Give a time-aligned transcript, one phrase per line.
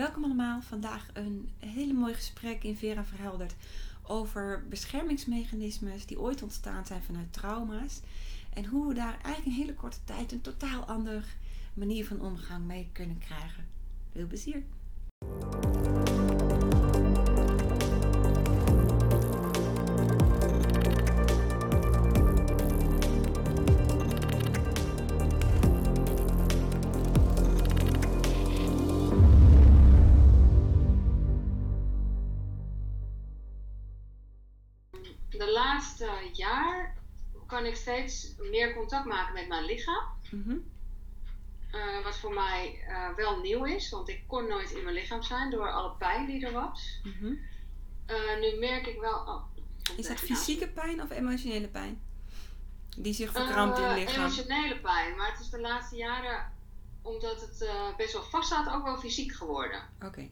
[0.00, 0.60] welkom allemaal.
[0.62, 3.54] Vandaag een hele mooi gesprek in Vera Verhelderd
[4.02, 8.00] over beschermingsmechanismes die ooit ontstaan zijn vanuit trauma's.
[8.54, 11.22] En hoe we daar eigenlijk in hele korte tijd een totaal andere
[11.74, 13.64] manier van omgang mee kunnen krijgen.
[14.12, 14.62] Veel plezier!
[38.38, 40.04] Meer contact maken met mijn lichaam.
[40.30, 40.56] Mhm.
[41.72, 45.22] Uh, wat voor mij uh, wel nieuw is, want ik kon nooit in mijn lichaam
[45.22, 47.00] zijn door alle pijn die er was.
[47.02, 47.26] Mhm.
[47.26, 49.14] Uh, nu merk ik wel.
[49.14, 49.42] Oh,
[49.96, 52.00] Is dat fysieke pijn of emotionele pijn?
[52.96, 54.24] Die zich verkrampt in het lichaam?
[54.24, 56.52] Emotionele pijn, maar het is de laatste jaren,
[57.02, 59.82] omdat het best wel vast staat, ook wel fysiek geworden.
[60.02, 60.28] Oké.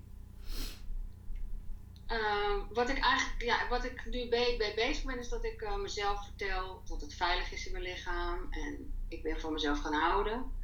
[2.12, 5.62] Uh, wat ik eigenlijk, ja, wat ik nu bij, bij bezig ben, is dat ik
[5.62, 9.80] uh, mezelf vertel dat het veilig is in mijn lichaam en ik ben van mezelf
[9.80, 10.56] gaan houden.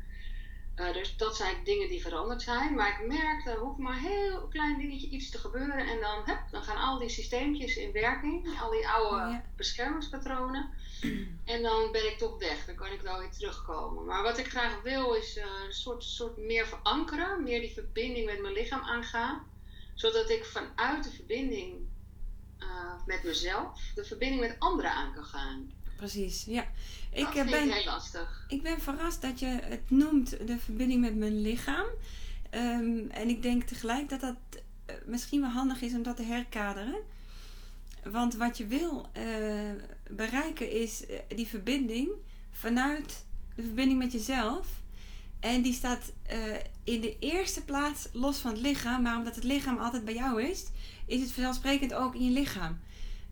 [0.77, 2.75] Uh, dus dat zijn dingen die veranderd zijn.
[2.75, 6.23] Maar ik merk, er hoeft maar een heel klein dingetje iets te gebeuren en dan,
[6.25, 9.45] hup, dan gaan al die systeempjes in werking, al die oude ja.
[9.57, 10.71] beschermingspatronen.
[11.45, 14.05] En dan ben ik toch weg, dan kan ik wel weer terugkomen.
[14.05, 18.41] Maar wat ik graag wil is een soort, soort meer verankeren, meer die verbinding met
[18.41, 19.45] mijn lichaam aangaan
[19.95, 21.75] zodat ik vanuit de verbinding
[22.59, 25.73] uh, met mezelf de verbinding met anderen aan kan gaan.
[25.97, 26.67] Precies, ja.
[27.13, 28.45] Ik dat ben heel lastig.
[28.49, 31.87] Ik ben verrast dat je het noemt de verbinding met mijn lichaam.
[32.51, 34.37] Um, en ik denk tegelijk dat dat
[34.91, 37.01] uh, misschien wel handig is om dat te herkaderen.
[38.03, 39.71] Want wat je wil uh,
[40.11, 42.09] bereiken is die verbinding
[42.51, 44.83] vanuit de verbinding met jezelf.
[45.45, 49.03] En die staat uh, in de eerste plaats los van het lichaam.
[49.03, 50.65] Maar omdat het lichaam altijd bij jou is,
[51.07, 52.79] is het vanzelfsprekend ook in je lichaam.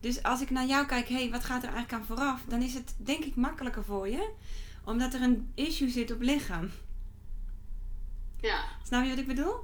[0.01, 2.43] Dus als ik naar jou kijk, hé, hey, wat gaat er eigenlijk aan vooraf?
[2.49, 4.31] Dan is het denk ik makkelijker voor je.
[4.85, 6.71] Omdat er een issue zit op lichaam.
[8.41, 8.65] Ja.
[8.87, 9.55] Snap je wat ik bedoel?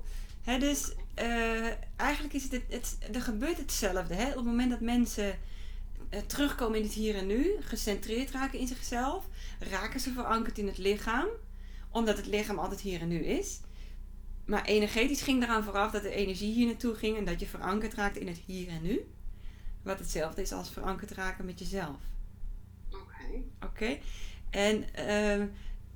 [0.59, 1.67] Dus uh,
[1.97, 4.15] eigenlijk is het, het, het, er gebeurt hetzelfde.
[4.15, 4.29] Hè?
[4.29, 5.39] Op het moment dat mensen
[6.11, 9.25] uh, terugkomen in het hier en nu, gecentreerd raken in zichzelf,
[9.59, 11.27] raken ze verankerd in het lichaam
[11.91, 13.61] omdat het lichaam altijd hier en nu is.
[14.45, 17.95] Maar energetisch ging eraan vooraf dat de energie hier naartoe ging en dat je verankerd
[17.95, 19.07] raakt in het hier en nu.
[19.83, 21.97] Wat hetzelfde is als verankerd raken met jezelf.
[22.91, 23.03] Oké.
[23.03, 23.45] Okay.
[23.61, 23.67] Oké.
[23.67, 24.01] Okay.
[24.51, 24.85] En
[25.41, 25.45] uh,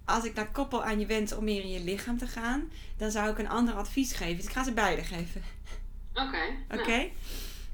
[0.04, 3.10] als ik dat koppel aan je wens om meer in je lichaam te gaan, dan
[3.10, 4.36] zou ik een ander advies geven.
[4.36, 5.42] Dus ik ga ze beide geven.
[6.14, 6.22] Oké.
[6.22, 6.81] Okay.
[6.81, 7.10] Oké.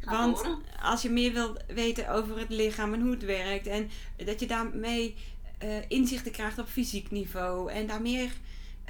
[0.05, 3.91] Nou, Want als je meer wilt weten over het lichaam en hoe het werkt en
[4.17, 5.17] dat je daarmee
[5.63, 8.33] uh, inzichten krijgt op fysiek niveau en daar meer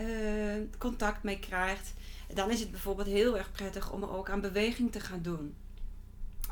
[0.01, 0.07] uh,
[0.79, 1.95] contact mee krijgt,
[2.35, 5.55] dan is het bijvoorbeeld heel erg prettig om ook aan beweging te gaan doen.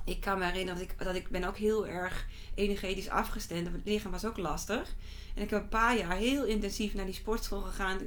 [0.05, 3.73] Ik kan me herinneren dat ik, dat ik ben ook heel erg energetisch afgestemd.
[3.73, 4.95] Het lichaam was ook lastig.
[5.35, 7.99] En ik heb een paar jaar heel intensief naar die sportschool gegaan.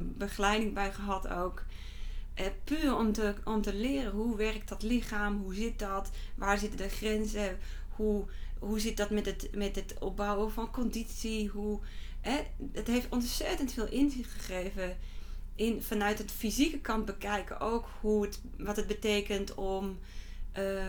[0.00, 1.64] Begeleiding bij gehad ook.
[2.64, 6.78] Puur om te, om te leren hoe werkt dat lichaam, hoe zit dat, waar zitten
[6.78, 8.24] de grenzen, hoe,
[8.58, 11.80] hoe zit dat met het, met het opbouwen van conditie, hoe,
[12.20, 12.40] hè,
[12.72, 14.96] het heeft ontzettend veel inzicht gegeven
[15.54, 19.98] in, vanuit het fysieke kant bekijken ook hoe het, wat het betekent om
[20.58, 20.84] uh,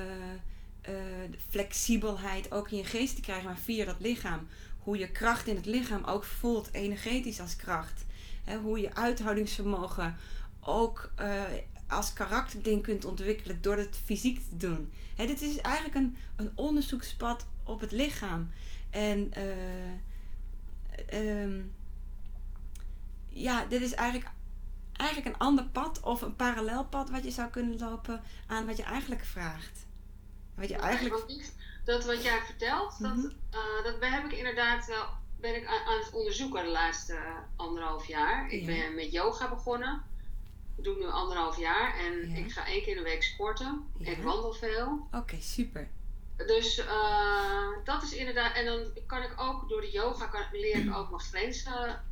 [1.50, 4.48] flexibelheid ook in je geest te krijgen, maar via dat lichaam.
[4.80, 8.06] Hoe je kracht in het lichaam ook voelt, energetisch als kracht.
[8.44, 10.16] Hè, hoe je uithoudingsvermogen
[10.60, 11.42] ook uh,
[11.88, 14.92] als karakterding kunt ontwikkelen door het fysiek te doen.
[15.16, 18.52] Hè, dit is eigenlijk een, een onderzoekspad op het lichaam.
[18.90, 19.32] En
[21.12, 21.76] uh, um,
[23.30, 24.30] ja, dit is eigenlijk,
[24.94, 28.78] eigenlijk een ander pad of een parallel pad wat je zou kunnen lopen aan wat
[28.78, 29.86] je eigenlijk vraagt.
[30.56, 31.52] Wat je eigenlijk...
[31.84, 33.22] Dat wat jij vertelt, mm -hmm.
[33.50, 35.06] dat, uh, dat heb ik inderdaad wel
[35.40, 37.18] ben ik aan, aan het onderzoeken de laatste
[37.56, 38.52] anderhalf jaar.
[38.52, 38.66] Ik ja.
[38.66, 40.04] ben met yoga begonnen.
[40.78, 42.38] Ik doe nu anderhalf jaar en ja.
[42.38, 43.86] ik ga één keer in de week sporten.
[43.98, 44.12] Ja.
[44.12, 45.08] Ik wandel veel.
[45.08, 45.90] Oké, okay, super.
[46.38, 48.56] Dus uh, dat is inderdaad.
[48.56, 52.04] En dan kan ik ook door de yoga kan, leer ik ook mijn grenzen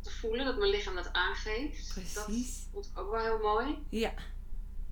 [0.00, 1.92] te voelen, dat mijn lichaam dat aangeeft.
[1.92, 2.14] Precies.
[2.14, 2.24] Dat
[2.72, 3.78] vond ik ook wel heel mooi.
[3.88, 4.12] Ja.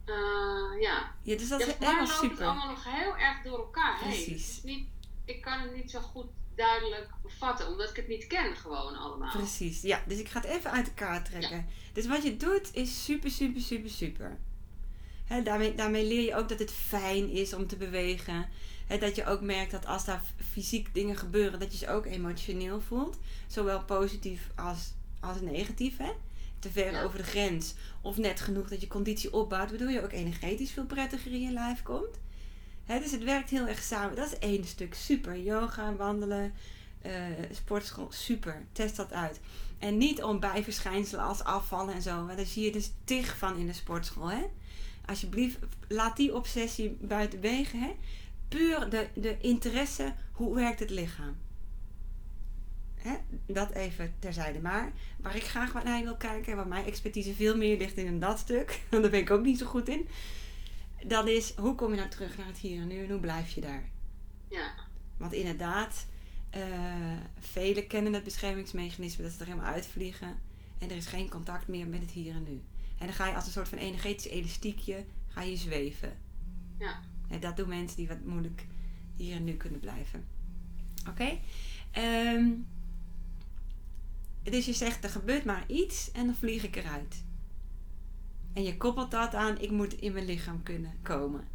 [0.06, 1.14] Uh, ja.
[1.22, 2.30] ja, dus dat ja, is helemaal super.
[2.30, 4.24] het allemaal nog heel erg door elkaar heen.
[4.24, 4.62] Precies.
[4.62, 4.88] Niet,
[5.24, 9.30] ik kan het niet zo goed duidelijk bevatten, omdat ik het niet ken gewoon allemaal.
[9.30, 10.02] Precies, ja.
[10.06, 11.56] Dus ik ga het even uit elkaar trekken.
[11.56, 11.64] Ja.
[11.92, 14.38] Dus wat je doet is super, super, super, super.
[15.24, 18.48] He, daarmee, daarmee leer je ook dat het fijn is om te bewegen.
[19.00, 22.80] Dat je ook merkt dat als daar fysiek dingen gebeuren, dat je ze ook emotioneel
[22.80, 23.18] voelt.
[23.46, 25.96] Zowel positief als, als negatief.
[25.96, 26.10] Hè?
[26.58, 27.74] te ver over de grens.
[28.00, 31.52] Of net genoeg dat je conditie opbouwt, waardoor je ook energetisch veel prettiger in je
[31.52, 32.18] lijf komt.
[32.84, 34.16] Hè, dus het werkt heel erg samen.
[34.16, 34.94] Dat is één stuk.
[34.94, 35.38] Super.
[35.38, 36.52] Yoga, wandelen,
[37.06, 37.12] uh,
[37.50, 38.08] sportschool.
[38.10, 38.62] Super.
[38.72, 39.40] Test dat uit.
[39.78, 42.24] En niet om bijverschijnselen als afvallen en zo.
[42.24, 44.30] Want daar zie je dus tig van in de sportschool.
[44.30, 44.44] Hè?
[45.06, 45.58] Alsjeblieft,
[45.88, 47.80] laat die obsessie buiten wegen.
[47.80, 47.94] Hè?
[48.48, 51.36] Puur de, de interesse, hoe werkt het lichaam?
[52.94, 53.16] Hè?
[53.46, 54.60] Dat even terzijde.
[54.60, 58.20] Maar waar ik graag wat naar wil kijken, waar mijn expertise veel meer ligt in
[58.20, 60.08] dat stuk, want daar ben ik ook niet zo goed in,
[61.06, 63.50] dan is hoe kom je nou terug naar het hier en nu en hoe blijf
[63.50, 63.88] je daar?
[64.48, 64.72] Ja.
[65.16, 66.06] Want inderdaad,
[66.56, 66.62] uh,
[67.38, 70.36] velen kennen het beschermingsmechanisme dat ze er helemaal uitvliegen
[70.78, 72.62] en er is geen contact meer met het hier en nu.
[72.98, 76.18] En dan ga je als een soort van energetisch elastiekje ga je zweven.
[76.78, 77.00] Ja.
[77.28, 78.66] En dat doen mensen die wat moeilijk
[79.16, 80.28] hier en nu kunnen blijven.
[81.00, 81.10] Oké?
[81.10, 81.42] Okay?
[81.90, 82.50] Ehm,
[84.42, 87.24] dus je zegt, er gebeurt maar iets en dan vlieg ik eruit.
[88.52, 91.48] En je koppelt dat aan, ik moet in mijn lichaam kunnen komen.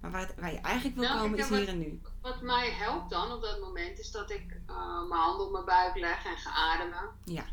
[0.00, 2.00] Maar waar, het, waar je eigenlijk wil nou, komen is hier en nu.
[2.20, 5.64] Wat mij helpt dan op dat moment is dat ik uh, mijn handen op mijn
[5.64, 7.10] buik leg en ga ademen.
[7.24, 7.44] Ja.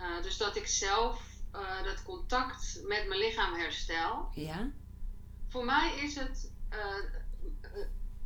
[0.00, 1.22] Uh, dus dat ik zelf
[1.54, 4.28] uh, dat contact met mijn lichaam herstel.
[4.32, 4.70] Ja.
[5.48, 6.52] Voor mij is het.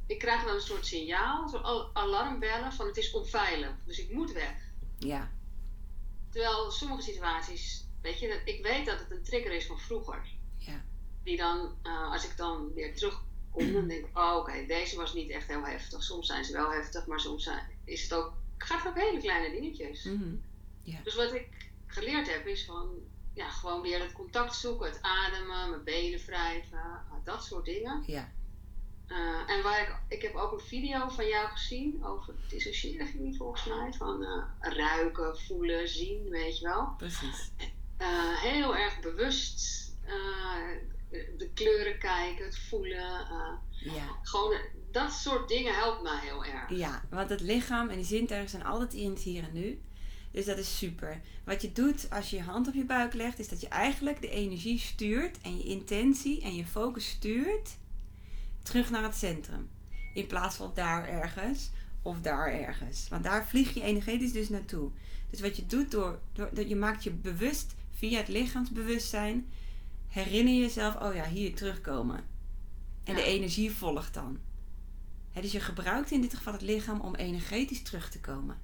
[0.07, 3.73] Ik krijg dan een soort signaal, zo'n alarmbellen van het is onveilig.
[3.85, 4.55] Dus ik moet weg.
[4.99, 5.31] Ja.
[6.31, 10.27] Terwijl sommige situaties, weet je, ik weet dat het een trigger is van vroeger.
[10.57, 10.85] Ja.
[11.23, 13.27] Die dan, als ik dan weer terugkom,
[13.73, 16.03] dan denk ik, oh oké, deze was niet echt heel heftig.
[16.03, 19.21] Soms zijn ze wel heftig, maar soms zijn, is het ook, gaat het ook hele
[19.21, 20.05] kleine dingetjes.
[20.05, 20.43] Mm
[21.03, 21.49] Dus wat ik
[21.87, 22.91] geleerd heb is van,
[23.35, 28.03] ja, gewoon weer het contact zoeken, het ademen, mijn benen wrijven, dat soort dingen.
[28.07, 28.33] Ja.
[29.09, 33.23] Uh, en waar ik, ik heb ook een video van jou gezien over dissociëren ging
[33.23, 33.93] niet volgens mij.
[33.93, 34.45] Van uh,
[34.77, 36.95] ruiken, voelen, zien, weet je wel.
[36.97, 37.51] Precies.
[37.99, 39.77] Uh, heel erg bewust
[41.39, 43.27] de kleuren kijken, het voelen.
[43.71, 44.19] ja.
[44.23, 44.57] Gewoon
[44.91, 46.71] dat soort dingen helpt mij heel erg.
[46.71, 49.81] Ja, want het lichaam en die zintuigen zijn altijd in het hier en nu.
[50.31, 51.21] Dus dat is super.
[51.45, 54.21] Wat je doet als je je hand op je buik legt, is dat je eigenlijk
[54.21, 57.77] de energie stuurt en je intentie en je focus stuurt
[58.69, 59.69] terug naar het centrum.
[60.15, 61.71] In plaats van daar ergens
[62.03, 63.09] of daar ergens.
[63.09, 64.91] Want daar vlieg je energetisch dus naartoe.
[65.31, 69.49] Dus wat je doet door, door dat je maakt je bewust via het lichaamsbewustzijn,
[70.07, 72.25] herinner je jezelf, oh ja, hier terugkomen.
[73.05, 74.39] En de energie volgt dan.
[75.33, 78.59] dus je gebruikt in dit geval het lichaam om energetisch terug te komen.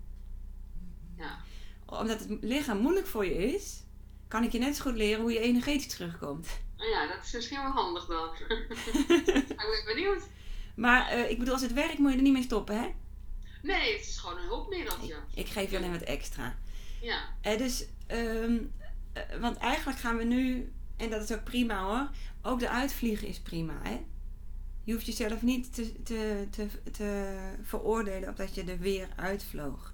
[1.17, 1.39] Ja.
[1.87, 3.83] Omdat het lichaam moeilijk voor je is,
[4.29, 6.49] kan ik je net zo goed leren hoe je energetisch terugkomt.
[6.85, 8.29] Oh ja, dat is misschien wel handig dan.
[8.49, 10.23] ik ben benieuwd.
[10.75, 12.95] Maar uh, ik bedoel, als het werkt moet je er niet mee stoppen, hè?
[13.63, 15.15] Nee, het is gewoon een hulpmiddeltje.
[15.15, 16.59] Ik, ik geef je alleen wat extra.
[17.01, 17.19] Ja.
[17.43, 18.73] Uh, dus, um,
[19.15, 22.09] uh, want eigenlijk gaan we nu, en dat is ook prima hoor,
[22.43, 24.05] ook de uitvliegen is prima, hè?
[24.85, 29.93] Je hoeft jezelf niet te, te, te, te veroordelen op dat je er weer uitvloog.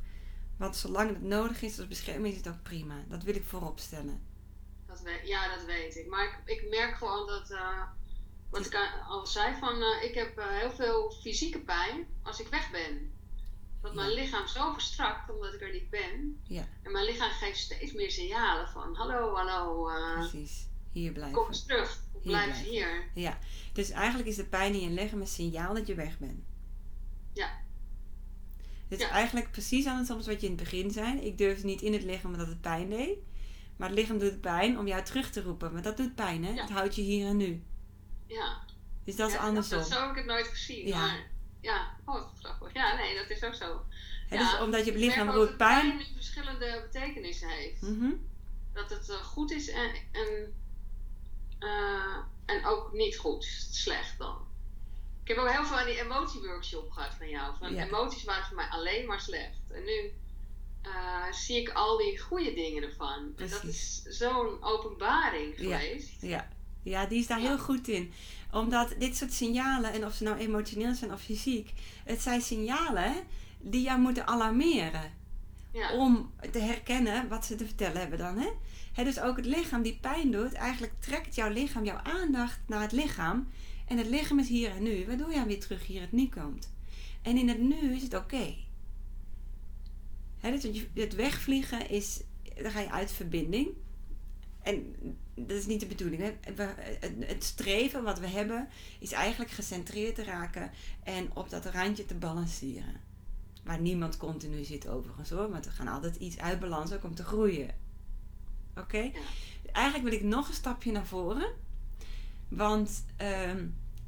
[0.56, 2.94] Want zolang het nodig is als bescherming is het ook prima.
[3.08, 4.29] Dat wil ik voorop stellen.
[5.02, 6.06] Dat weet, ja, dat weet ik.
[6.06, 7.82] Maar ik, ik merk gewoon dat, uh,
[8.50, 8.76] wat ik
[9.08, 13.12] al zei, van uh, ik heb uh, heel veel fysieke pijn als ik weg ben.
[13.82, 16.40] Dat mijn lichaam zo verstrakt omdat ik er niet ben.
[16.42, 16.68] Ja.
[16.82, 19.90] En mijn lichaam geeft steeds meer signalen van hallo, hallo.
[20.14, 21.34] Precies, hier blijven.
[21.34, 22.70] Kom eens terug, hier blijf blijven.
[22.70, 23.10] hier.
[23.14, 23.38] Ja,
[23.72, 26.44] dus eigenlijk is de pijn in je lichaam een signaal dat je weg bent.
[27.32, 27.60] Ja.
[28.88, 29.12] Het is ja.
[29.12, 31.20] eigenlijk precies andersom als wat je in het begin zei.
[31.20, 33.18] Ik durfde niet in het lichaam omdat het pijn deed.
[33.80, 35.72] Maar het lichaam doet pijn om jou terug te roepen.
[35.72, 36.52] Maar dat doet pijn, hè?
[36.52, 36.60] Ja.
[36.60, 37.62] Het houdt je hier en nu.
[38.26, 38.60] Ja.
[39.04, 39.78] Dus dat is andersom.
[39.78, 40.86] Dat, zo heb ik het nooit gezien.
[40.86, 40.98] Ja.
[40.98, 41.26] Maar
[41.60, 42.72] ja, oh, wat grappig.
[42.72, 43.84] Ja, nee, dat is ook zo.
[44.28, 45.86] Het ja, dus omdat je lichaam roept pijn.
[45.86, 47.82] Dat pijn verschillende betekenissen heeft.
[47.82, 48.28] Mm -hmm.
[48.72, 50.54] Dat het uh, goed is en, en,
[51.60, 54.36] uh, en ook niet goed, slecht dan.
[55.22, 57.56] Ik heb ook heel veel aan die emotieworkshop gehad van jou.
[57.58, 57.76] Van.
[57.76, 59.58] Emoties waren voor mij alleen maar slecht.
[59.70, 60.12] En nu
[60.86, 63.32] uh, zie ik al die goede dingen ervan.
[63.36, 65.78] En dat is zo'n openbaring Ja.
[65.78, 66.10] geweest.
[66.20, 66.48] Ja.
[66.82, 67.46] ja, die is daar Ja.
[67.48, 68.12] heel goed in.
[68.52, 71.72] Omdat dit soort signalen, en of ze nou emotioneel zijn of fysiek,
[72.04, 73.14] het zijn signalen
[73.58, 75.18] die jou moeten alarmeren.
[75.72, 75.92] Ja.
[75.92, 78.38] Om te herkennen wat ze te vertellen hebben dan.
[78.92, 79.04] Hè?
[79.04, 82.92] Dus ook het lichaam die pijn doet, eigenlijk trekt jouw lichaam jouw aandacht naar het
[82.92, 83.48] lichaam.
[83.86, 86.72] En het lichaam is hier en nu, waardoor jij weer terug hier het nu komt.
[87.22, 88.54] En in het nu is het oké.
[90.40, 92.20] Je- het wegvliegen is,
[92.62, 93.68] dan ga je uit verbinding.
[94.62, 94.94] En
[95.34, 96.22] dat is niet de bedoeling.
[96.22, 96.32] Hè?
[96.40, 98.68] Het, het streven wat we hebben
[98.98, 100.70] is eigenlijk gecentreerd te raken
[101.02, 103.00] en op dat randje te balanceren.
[103.64, 107.14] Waar niemand continu zit overigens hoor, want we gaan altijd iets uit balans ook om
[107.14, 107.74] te groeien.
[108.76, 109.10] Oké?
[109.72, 111.52] eigenlijk wil ik nog een stapje naar voren.
[112.48, 113.66] Want ehm,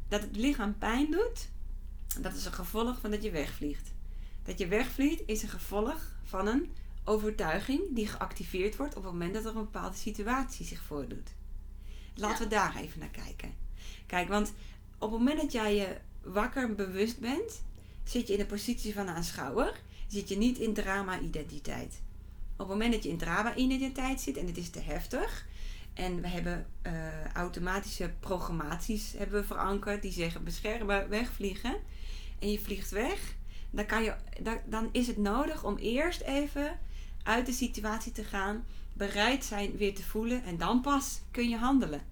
[0.09, 1.49] dat het lichaam pijn doet,
[2.21, 3.93] dat is een gevolg van dat je wegvliegt.
[4.43, 6.73] Dat je wegvliegt is een gevolg van een
[7.05, 11.35] overtuiging die geactiveerd wordt op het moment dat er een bepaalde situatie zich voordoet.
[12.15, 13.55] Laten we daar even naar kijken.
[14.07, 14.53] Kijk, want
[14.99, 17.63] op het moment dat jij je wakker bewust bent,
[18.05, 22.03] zit je in de positie van aanschouwer, zit je niet in drama-identiteit.
[22.53, 25.47] Op het moment dat je in drama-identiteit zit en het is te heftig,
[25.95, 31.77] en we hebben uh, automatische programmaties hebben we verankerd die zeggen beschermen, wegvliegen.
[32.39, 33.35] En je vliegt weg,
[33.73, 36.79] dan, kan je, dan, dan is het nodig om eerst even
[37.23, 41.57] uit de situatie te gaan, bereid zijn weer te voelen en dan pas kun je
[41.57, 42.03] handelen.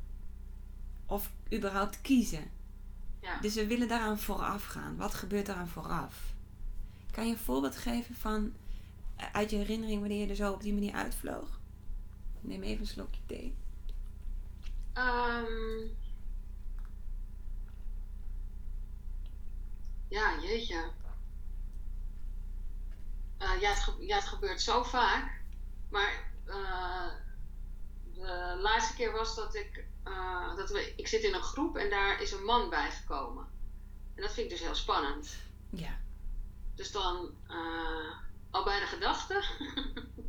[1.06, 2.50] Of überhaupt kiezen.
[3.20, 3.40] Ja.
[3.40, 4.96] Dus we willen daaraan vooraf gaan.
[4.96, 6.34] Wat gebeurt daaraan vooraf?
[7.10, 8.52] Kan je een voorbeeld geven van
[9.16, 11.60] eh, uit je herinnering wanneer je er zo op die manier uitvloog?
[12.40, 13.54] Neem even een slokje thee.
[14.94, 15.96] Um,
[20.08, 20.90] ja, jeetje.
[23.42, 25.40] Uh, ja, het ja, het gebeurt zo vaak.
[25.88, 27.08] Maar uh,
[28.14, 29.84] de laatste keer was dat ik.
[30.04, 33.48] Uh, dat we, ik zit in een groep en daar is een man bijgekomen.
[34.14, 35.36] En dat vind ik dus heel spannend.
[35.70, 35.98] Ja.
[36.74, 37.34] Dus dan,
[38.50, 39.44] al bij de gedachte,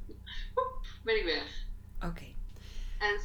[1.03, 1.65] ben ik weg.
[2.09, 2.33] Oké.
[2.99, 3.19] En,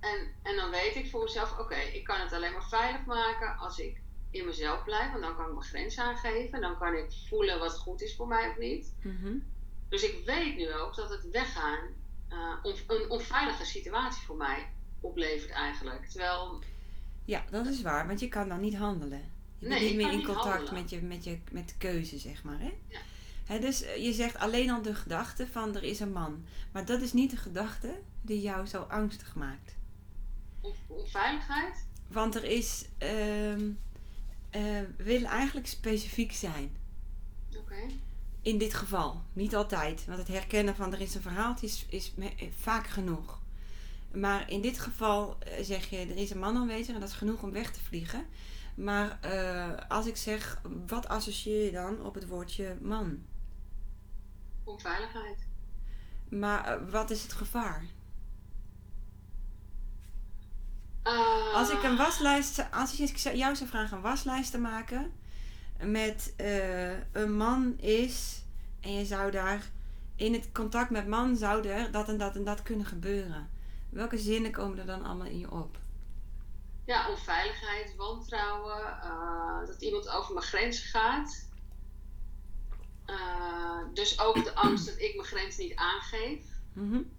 [0.00, 3.56] en, en dan weet ik voor mezelf, oké, ik kan het alleen maar veilig maken
[3.56, 4.01] als ik
[4.32, 5.10] in mezelf blijf.
[5.10, 6.60] Want dan kan ik mijn grens aangeven.
[6.60, 8.94] Dan kan ik voelen wat goed is voor mij of niet.
[9.02, 9.44] Mm
[9.88, 11.78] Dus ik weet nu ook dat het weggaan
[12.32, 14.68] uh, een onveilige situatie voor mij
[15.00, 16.06] oplevert eigenlijk.
[16.06, 16.62] Terwijl...
[17.24, 18.06] Ja, dat is waar.
[18.06, 19.30] Want je kan dan niet handelen.
[19.58, 22.60] Je nee, bent niet meer in contact met je, met je met keuze, zeg maar.
[22.60, 22.72] Hè?
[22.88, 22.98] Ja.
[23.44, 26.44] He, dus eh, je zegt alleen al de gedachte van er is een man.
[26.72, 29.76] Maar dat is niet de gedachte die jou zo angstig maakt.
[30.86, 31.86] Onveiligheid?
[32.08, 32.84] Want er is.
[34.56, 34.62] Uh,
[34.96, 36.76] we willen eigenlijk specifiek zijn.
[37.56, 37.80] Oké.
[38.42, 39.22] In dit geval.
[39.32, 40.04] Niet altijd.
[40.06, 43.40] Want het herkennen van er is een verhaal is, is eh, vaak genoeg.
[44.12, 47.42] Maar in dit geval zeg je er is een man aanwezig en dat is genoeg
[47.42, 48.26] om weg te vliegen.
[48.74, 53.22] Maar uh, als ik zeg, wat associeer je dan op het woordje man?
[54.64, 55.46] Onveiligheid.
[56.28, 57.84] Maar uh, wat is het gevaar?
[61.06, 65.12] Uh, Als ik een waslijst, als ik jou zou vragen een waslijst te maken
[65.80, 66.34] met
[67.12, 68.42] een man is
[68.80, 69.70] en je zou daar
[70.16, 73.50] in het contact met man zou er dat en dat en dat kunnen gebeuren.
[73.90, 75.78] Welke zinnen komen er dan allemaal in je op?
[76.84, 81.48] Ja, onveiligheid, wantrouwen, uh, dat iemand over mijn grenzen gaat.
[83.06, 86.40] Uh, dus ook de angst dat ik mijn grens niet aangeef.
[86.72, 87.10] Mm -hmm.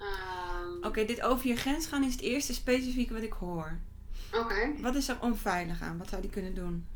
[0.00, 3.78] Um, Oké, dit over je grens gaan is het eerste specifieke wat ik hoor.
[4.32, 4.38] Oké.
[4.38, 4.80] Okay.
[4.80, 5.98] Wat is er onveilig aan?
[5.98, 6.86] Wat zou die kunnen doen?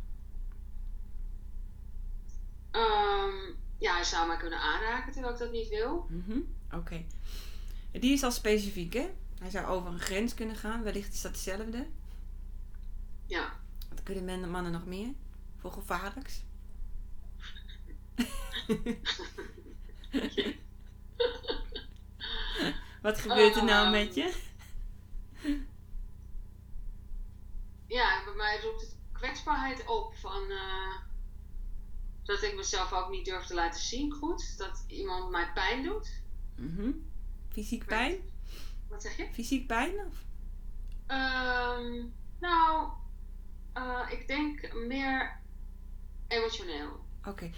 [2.73, 6.07] Um, ja, hij zou mij kunnen aanraken terwijl ik dat niet wil.
[6.09, 6.55] Mm -hmm.
[6.67, 6.77] Oké.
[6.77, 7.07] Okay.
[8.01, 9.11] Die is al specifiek, hè?
[9.39, 10.83] Hij zou over een grens kunnen gaan.
[10.83, 11.87] Wellicht is dat hetzelfde.
[13.27, 13.61] Ja.
[13.89, 15.13] Wat kunnen mannen nog meer?
[15.57, 16.43] Voor gevaarlijks?
[23.03, 24.35] Wat gebeurt er nou met je?
[27.87, 30.97] Ja, bij mij roept het kwetsbaarheid op van uh,
[32.23, 34.59] dat ik mezelf ook niet durf te laten zien goed.
[34.59, 36.23] Dat iemand mij pijn doet.
[36.57, 37.11] Mm -hmm.
[37.49, 38.17] Fysiek pijn?
[38.89, 39.29] Wat zeg je?
[39.33, 39.95] Fysiek pijn?
[39.95, 40.25] Of?
[41.07, 42.93] Um, nou,
[43.77, 45.41] uh, ik denk meer
[46.29, 47.05] emotioneel.
[47.19, 47.29] Oké.
[47.29, 47.53] Okay.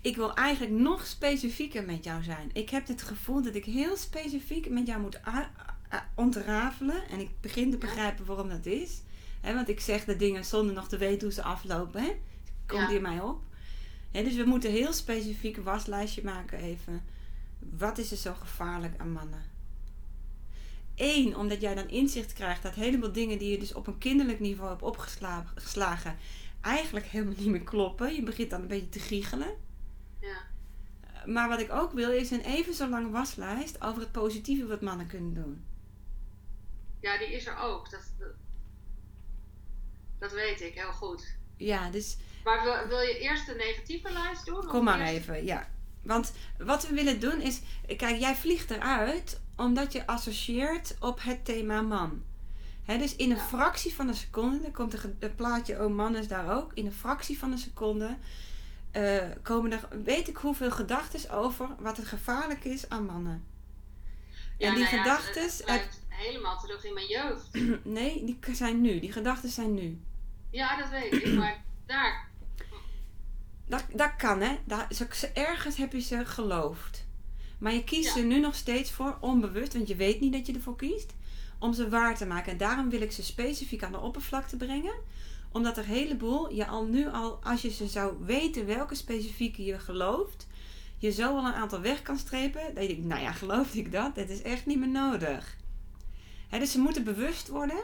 [0.00, 2.50] Ik wil eigenlijk nog specifieker met jou zijn.
[2.52, 5.20] Ik heb het gevoel dat ik heel specifiek met jou moet
[6.14, 7.08] ontrafelen.
[7.08, 9.02] En ik begin te begrijpen waarom dat is.
[9.40, 12.02] He, want ik zeg de dingen zonder nog te weten hoe ze aflopen.
[12.02, 12.12] Hè?
[12.66, 12.88] Komt Ja.
[12.88, 13.42] hier mij op?
[14.10, 17.02] He, dus we moeten heel specifiek een waslijstje maken even.
[17.58, 19.42] Wat is er zo gevaarlijk aan mannen?
[20.96, 24.40] Eén, omdat jij dan inzicht krijgt dat heleboel dingen die je dus op een kinderlijk
[24.40, 26.16] niveau hebt opgeslagen,
[26.60, 28.14] eigenlijk helemaal niet meer kloppen.
[28.14, 29.54] Je begint dan een beetje te giechelen.
[30.20, 30.48] Ja.
[31.26, 34.80] Maar wat ik ook wil is een even zo lange waslijst over het positieve wat
[34.80, 35.64] mannen kunnen doen.
[37.00, 37.90] ja, die is er ook.
[37.90, 38.28] Dat, dat,
[40.18, 41.34] dat weet ik heel goed.
[41.56, 44.66] Ja, dus Maar wil, wil je eerst de negatieve lijst doen?
[44.66, 45.68] kom maar eerst- even, ja.
[46.02, 47.60] Want wat we willen doen is,
[47.96, 52.22] kijk, jij vliegt eruit omdat je associeert op het thema man.
[52.86, 53.42] Dus in een Ja.
[53.42, 56.70] fractie van een seconde, dan komt het plaatje Oh man is daar ook.
[56.74, 58.16] In een fractie van een seconde
[58.90, 63.44] eh, komen er weet ik hoeveel gedachten over wat het gevaarlijk is aan mannen.
[64.58, 65.42] Ja, en die nou ja, gedachten.
[65.42, 67.48] het blijft helemaal terug in mijn jeugd.
[67.84, 69.00] nee, die zijn nu.
[69.00, 70.00] Die gedachten zijn nu.
[70.50, 71.32] Ja, dat weet ik.
[71.32, 72.28] Maar daar.
[73.66, 74.58] Dat, dat kan, hè?
[74.90, 77.06] Ze- ergens heb je ze geloofd.
[77.58, 78.20] Maar je kiest Ja.
[78.20, 81.14] er nu nog steeds voor, onbewust, want je weet niet dat je ervoor kiest,
[81.58, 82.52] om ze waar te maken.
[82.52, 84.94] En daarom wil ik ze specifiek aan de oppervlakte brengen.
[85.52, 89.64] Omdat er een heleboel, je al nu al, als je ze zou weten welke specifieke
[89.64, 90.46] je gelooft,
[90.98, 92.74] je zo al een aantal weg kan strepen.
[92.74, 94.14] Dat je denkt, nou ja, geloof ik dat?
[94.14, 95.56] Dat is echt niet meer nodig.
[96.50, 97.80] Dus ze moeten bewust worden,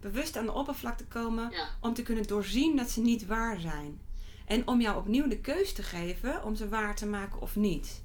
[0.00, 1.68] bewust aan de oppervlakte komen, Ja.
[1.80, 4.00] om te kunnen doorzien dat ze niet waar zijn.
[4.46, 8.02] En om jou opnieuw de keus te geven om ze waar te maken of niet.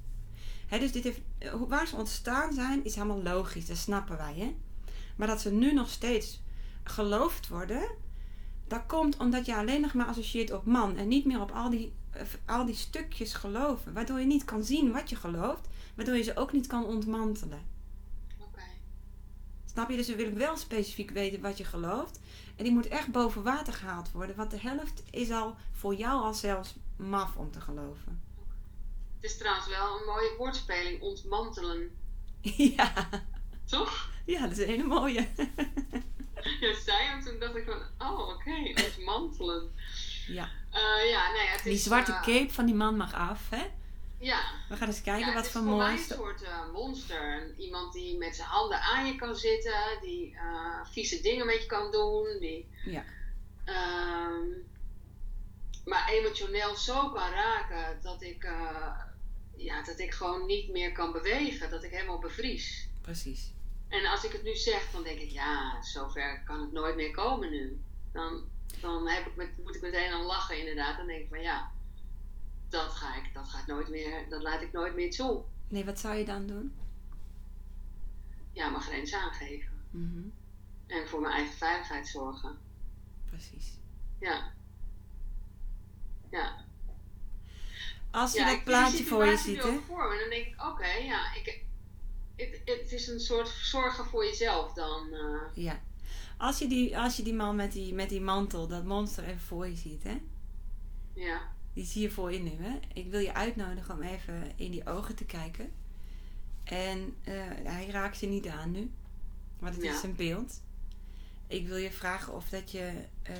[0.80, 4.34] Dus dit heeft, eh, waar ze ontstaan zijn, is helemaal logisch, dat snappen wij.
[4.36, 4.54] Hè?
[5.16, 6.40] Maar dat ze nu nog steeds
[6.84, 7.82] geloofd worden,
[8.70, 11.70] dat komt omdat je alleen nog maar associeert op man en niet meer op al
[11.70, 13.92] die, eh, al die stukjes geloven.
[13.92, 17.66] Waardoor je niet kan zien wat je gelooft, waardoor je ze ook niet kan ontmantelen.
[18.38, 18.62] Oké.
[19.64, 19.96] Snap je?
[19.96, 22.20] Dus we willen wel specifiek weten wat je gelooft.
[22.56, 24.36] En die moet echt boven water gehaald worden.
[24.36, 28.22] Want de helft is al voor jou al zelfs maf om te geloven.
[29.14, 31.90] Het is trouwens wel een mooie woordspeling, ontmantelen.
[32.76, 33.08] ja.
[33.64, 34.10] Toch?
[34.26, 35.28] ja, dat is een hele mooie.
[36.84, 39.72] Zei hem, toen dacht ik van, oh oké, ontmantelen.
[40.26, 40.48] ja.
[40.70, 41.82] Eh, ja, het Die is...
[41.82, 43.66] zwarte eh, cape van die man mag af, hè?
[44.18, 46.10] Ja, We gaan eens kijken ja, wat het voor is voor mij moois...
[46.10, 47.54] een soort eh, monster.
[47.58, 50.36] Iemand die met zijn handen aan je kan zitten, die
[50.92, 52.68] vieze dingen met je kan doen, die...
[52.84, 53.04] Ja.
[53.64, 54.48] ehm,
[55.84, 58.48] maar emotioneel zo kan raken dat ik,
[59.56, 62.88] ja, dat ik gewoon niet meer kan bewegen, dat ik helemaal bevries.
[63.02, 63.52] Precies.
[63.90, 67.10] En als ik het nu zeg, dan denk ik, ja, zover kan het nooit meer
[67.10, 67.80] komen nu.
[68.12, 68.48] Dan,
[68.80, 70.96] dan heb ik met, moet ik meteen aan lachen inderdaad.
[70.96, 71.70] Dan denk ik van ja,
[72.68, 75.42] dat ga ik, dat gaat nooit meer, dat laat ik nooit meer toe.
[75.68, 76.74] Nee, wat zou je dan doen?
[78.52, 79.72] Ja, mijn grens aangeven.
[79.90, 80.28] Mhm.
[80.86, 82.58] En voor mijn eigen veiligheid zorgen.
[83.26, 83.78] Precies.
[84.20, 84.52] Ja.
[86.30, 86.64] Ja.
[88.10, 89.78] Als je ja, dat plaatje voor je ziet, hè?
[89.86, 90.12] voor me.
[90.12, 91.64] En dan denk ik, oké, ja, ik,
[92.40, 95.12] het, het is een soort zorgen voor jezelf dan.
[95.12, 95.64] eh.
[95.64, 95.80] Ja.
[96.36, 99.40] Als je die, als je die man met die, met die mantel, dat monster even
[99.40, 100.20] voor je ziet, hè?
[101.14, 101.40] ja.
[101.72, 102.78] Die zie je voor je nu, hè?
[102.94, 105.72] Ik wil je uitnodigen om even in die ogen te kijken.
[106.64, 108.90] En eh, hij raakt je niet aan nu,
[109.58, 109.94] want het Ja.
[109.96, 110.60] is een beeld.
[111.46, 113.34] Ik wil je vragen of dat je eh,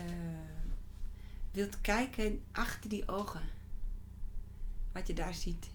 [1.51, 3.43] wilt kijken achter die ogen.
[4.93, 5.71] Wat je daar ziet.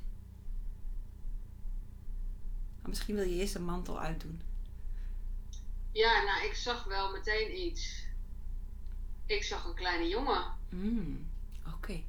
[2.85, 4.41] Maar misschien wil je eerst een mantel uitdoen.
[5.91, 8.03] ja, nou, ik zag wel meteen iets.
[9.25, 10.55] Ik zag een kleine jongen.
[10.69, 11.27] Mm,
[11.73, 12.01] Oké.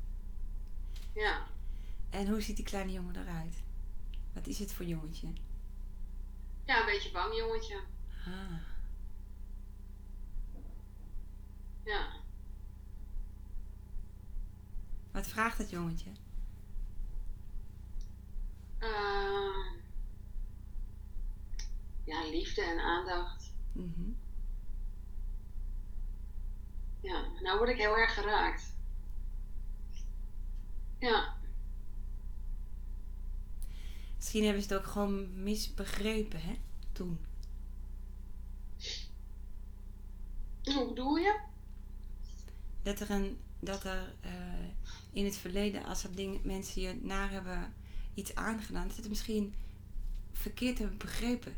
[1.15, 1.47] Ja.
[2.11, 3.63] En hoe ziet die kleine jongen eruit?
[4.33, 5.29] Wat is het voor jongetje?
[6.65, 7.81] Ja, een beetje bang jongetje.
[8.27, 8.61] Ah,
[11.85, 12.09] Ja.
[15.13, 16.11] wat vraagt dat jongetje?
[18.79, 19.75] Ehm,
[22.07, 23.53] ja, liefde en aandacht.
[23.73, 24.11] Mhm.
[27.01, 28.75] Ja, nou word ik heel erg geraakt.
[30.99, 31.37] Ja,
[34.27, 36.59] Misschien hebben ze het ook gewoon misbegrepen, hè?
[36.93, 37.19] Toen.
[40.65, 41.39] hoe bedoel je?
[42.83, 44.33] Dat er, een, dat er eh,
[45.13, 47.75] in het verleden, als er dingen, mensen je naar hebben
[48.15, 49.55] iets aangedaan, dat ze het misschien
[50.33, 51.55] verkeerd hebben begrepen.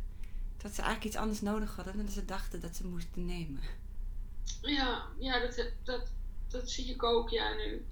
[0.62, 3.60] Dat ze eigenlijk iets anders nodig hadden dan ze dachten dat ze moesten nemen.
[4.62, 6.10] Ja, ja dat, dat,
[6.48, 7.84] dat zie ik ook, ja, nu.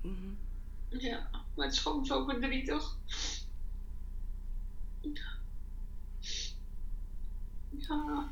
[0.00, 0.34] Mhm.
[0.88, 2.96] Ja, maar het is gewoon zo verdrietig.
[7.70, 8.28] Ja,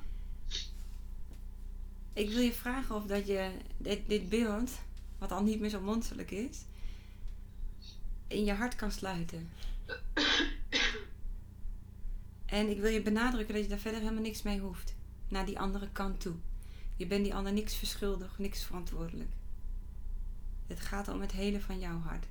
[2.13, 4.71] Ik wil je vragen of dat je dit, dit beeld,
[5.19, 6.59] wat al niet meer zo monsterlijk is,
[8.27, 9.51] in je hart kan sluiten.
[12.49, 14.95] En ik wil je benadrukken dat je daar verder helemaal niks mee hoeft.
[15.29, 16.35] Naar die andere kant toe.
[16.97, 19.31] Je bent die ander niks verschuldigd, niks verantwoordelijk.
[20.67, 22.27] Het gaat om het hele van jouw hart.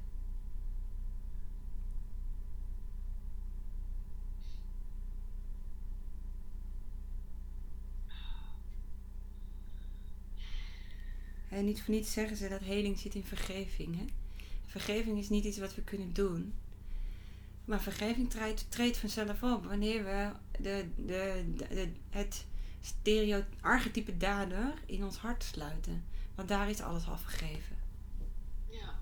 [11.49, 13.97] En niet voor niets zeggen ze dat heling zit in vergeving.
[13.97, 14.06] Hè?
[14.65, 16.53] Vergeving is niet iets wat we kunnen doen.
[17.67, 22.45] Maar vergeving treedt, treedt vanzelf op wanneer we de, de, het
[22.82, 26.06] stereo archetype dader in ons hart sluiten.
[26.36, 27.75] Want daar is alles al vergeven.
[28.69, 28.93] ja,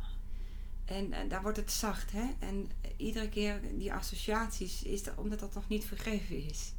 [0.85, 2.31] En, eh, daar wordt het zacht, hè?
[2.39, 6.73] En eh, iedere keer die associaties is er, omdat dat nog niet vergeven is.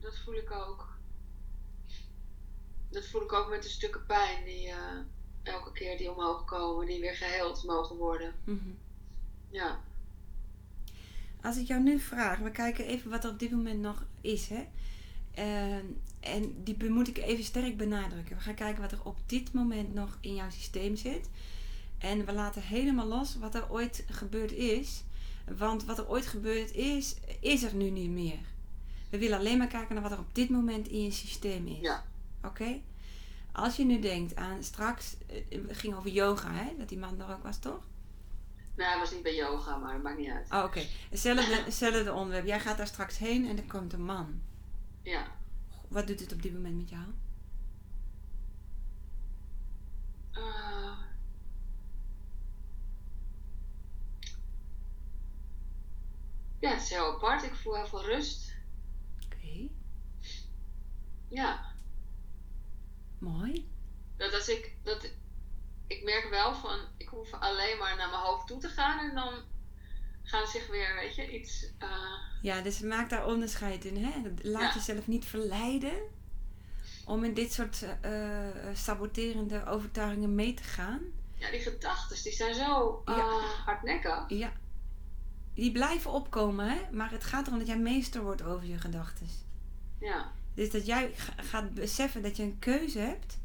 [0.00, 0.88] dat voel ik ook.
[2.90, 4.98] Dat voel ik ook met de stukken pijn die uh,
[5.42, 8.34] elke keer die omhoog komen, die weer geheeld mogen worden.
[8.44, 8.70] Mhm.
[9.50, 9.80] Ja.
[11.42, 14.48] Als ik jou nu vraag, we kijken even wat er op dit moment nog is,
[14.48, 14.66] hè?
[15.38, 15.84] Uh,
[16.20, 18.36] en die moet ik even sterk benadrukken.
[18.36, 21.28] We gaan kijken wat er op dit moment nog in jouw systeem zit.
[21.98, 25.04] En we laten helemaal los wat er ooit gebeurd is.
[25.56, 28.38] Want wat er ooit gebeurd is, is er nu niet meer.
[29.10, 31.80] We willen alleen maar kijken naar wat er op dit moment in je systeem is.
[31.80, 32.04] Ja.
[32.44, 32.80] Oké?
[33.52, 36.70] Als je nu denkt aan straks, eh, het ging over yoga, hè?
[36.78, 37.82] Dat die man er ook was, toch?
[38.80, 40.50] Nee, hij was niet bij yoga, maar het maakt niet uit.
[40.50, 40.66] Oh, oké.
[40.66, 40.88] Okay.
[41.10, 42.46] Hetzelfde, hetzelfde onderwerp.
[42.46, 44.42] Jij gaat daar straks heen en er komt een man.
[45.02, 45.26] Ja.
[45.88, 47.04] Wat doet het op dit moment met jou?
[50.32, 50.98] Uh,
[56.58, 57.42] ja, het is heel apart.
[57.42, 58.54] Ik voel heel veel rust.
[59.24, 59.36] Oké.
[59.36, 59.70] Okay.
[61.28, 61.72] Ja.
[63.18, 63.68] Mooi.
[64.16, 65.10] Dat als ik, dat,
[65.90, 69.14] ik merk wel van, ik hoef alleen maar naar mijn hoofd toe te gaan en
[69.14, 69.32] dan
[70.22, 71.64] gaan zich weer, weet je, iets.
[71.82, 71.88] Uh...
[72.42, 74.10] Ja, dus maak daar onderscheid in, hè?
[74.42, 74.74] Laat Ja.
[74.74, 75.92] jezelf niet verleiden
[77.04, 81.00] om in dit soort eh, saboterende overtuigingen mee te gaan.
[81.34, 83.38] Ja, die gedachten, die zijn zo uh, Ja.
[83.64, 84.24] hardnekkig.
[84.28, 84.52] Ja.
[85.54, 86.80] Die blijven opkomen, hè?
[86.92, 89.26] Maar het gaat erom dat jij meester wordt over je gedachten.
[90.00, 93.38] Ja, Dus dat jij ga- gaat beseffen dat je een keuze hebt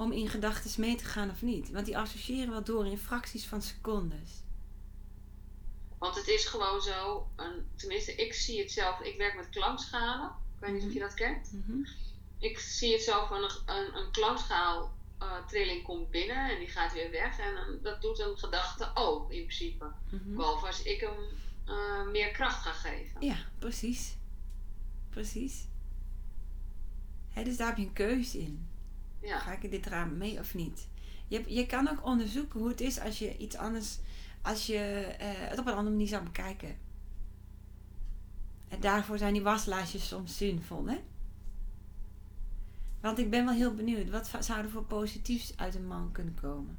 [0.00, 1.70] om in gedachten mee te gaan of niet.
[1.70, 4.42] Want die associëren wel door in fracties van secondes.
[5.98, 10.26] want het is gewoon zo, een, tenminste, ik zie het zelf, ik werk met klankschalen.
[10.28, 11.52] Ik weet niet of je dat kent.
[11.52, 11.78] Mhm.
[12.38, 16.68] Ik zie het zo van een, een, een klankschaal eh, trilling komt binnen en die
[16.68, 17.38] gaat weer weg.
[17.38, 19.92] En dat doet een gedachte ook in principe.
[20.10, 20.34] Mhm.
[20.34, 21.18] Behalve als ik hem
[21.66, 23.20] eh, meer kracht ga geven.
[23.26, 24.16] Ja, precies.
[25.10, 25.66] Precies.
[27.28, 28.69] Hè, dus daar heb je een keuze in.
[29.20, 30.88] Ja, Ga ik dit eraan mee of niet?
[31.28, 33.98] Je, je kan ook onderzoeken hoe het is als je iets anders,
[34.42, 34.78] als je
[35.18, 36.78] eh, het op een andere manier zou bekijken.
[38.68, 41.00] En daarvoor zijn die waslijstjes soms zinvol, hè?
[43.00, 46.34] Want ik ben wel heel benieuwd, wat zou er voor positiefs uit een man kunnen
[46.34, 46.78] komen?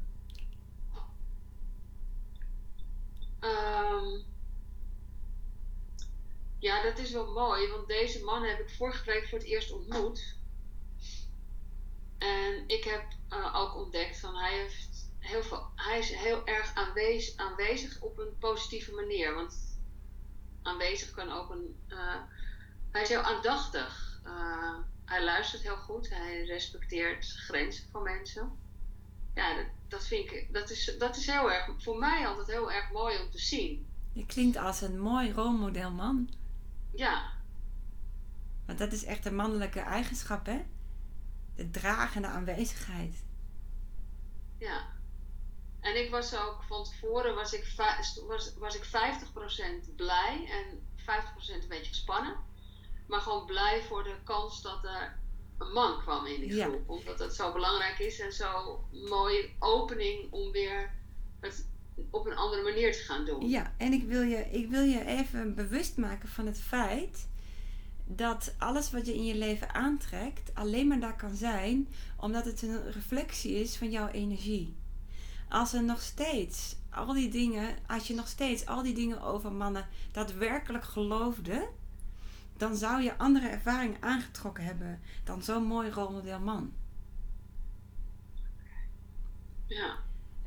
[3.40, 4.20] Ehm,
[6.60, 9.72] ja, dat is wel mooi, want deze man heb ik vorige week voor het eerst
[9.72, 10.36] ontmoet.
[12.72, 17.38] Ik heb eh, ook ontdekt van hij heeft heel veel, hij is heel erg aanwezig,
[17.38, 19.34] aanwezig op een positieve manier.
[19.34, 19.80] Want
[20.62, 22.22] aanwezig kan ook een, eh,
[22.92, 24.22] hij is heel aandachtig.
[24.24, 28.52] Eh, hij luistert heel goed, hij respecteert grenzen van mensen.
[29.36, 32.72] Ja, dat, dat vind ik, dat is, dat is heel erg, voor mij altijd heel
[32.72, 33.88] erg mooi om te zien.
[34.14, 36.34] Je klinkt als een mooi rolmodel man.
[36.94, 37.32] Ja,
[38.66, 40.62] Want dat is echt een mannelijke eigenschap, hè?
[41.62, 43.24] De dragende aanwezigheid.
[44.58, 45.00] ja.
[45.80, 47.74] En ik was ook van tevoren was ik,
[48.28, 51.04] was, was ik 50% blij en 50%
[51.62, 52.36] een beetje gespannen.
[53.08, 55.20] Maar gewoon blij voor de kans dat er
[55.58, 56.66] een man kwam in die Ja.
[56.66, 56.90] groep.
[56.90, 60.94] Omdat het zo belangrijk is en zo mooie opening om weer
[61.40, 61.68] het
[62.12, 63.50] op een andere manier te gaan doen.
[63.50, 67.28] Ja, en ik wil, je, ik wil je even bewust maken van het feit
[68.16, 72.62] dat alles wat je in je leven aantrekt alleen maar daar kan zijn omdat het
[72.62, 74.76] een reflectie is van jouw energie.
[75.50, 79.52] Als er nog steeds al die dingen, als je nog steeds al die dingen over
[79.52, 81.70] mannen daadwerkelijk geloofde,
[82.58, 86.74] dan zou je andere ervaringen aangetrokken hebben dan zo'n mooi rolmodel man.
[89.66, 89.98] Ja,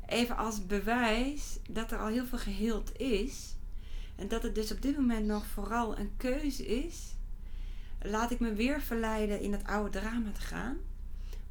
[0.05, 3.55] even als bewijs dat er al heel veel geheeld is.
[4.15, 7.14] En dat het dus op dit moment nog vooral een keuze is.
[8.05, 10.77] Laat ik me weer verleiden in het oude drama te gaan?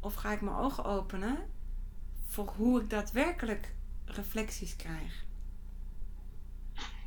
[0.01, 1.51] Of ga ik mijn ogen openen
[2.29, 3.73] voor hoe ik daadwerkelijk
[4.05, 5.23] reflecties krijg?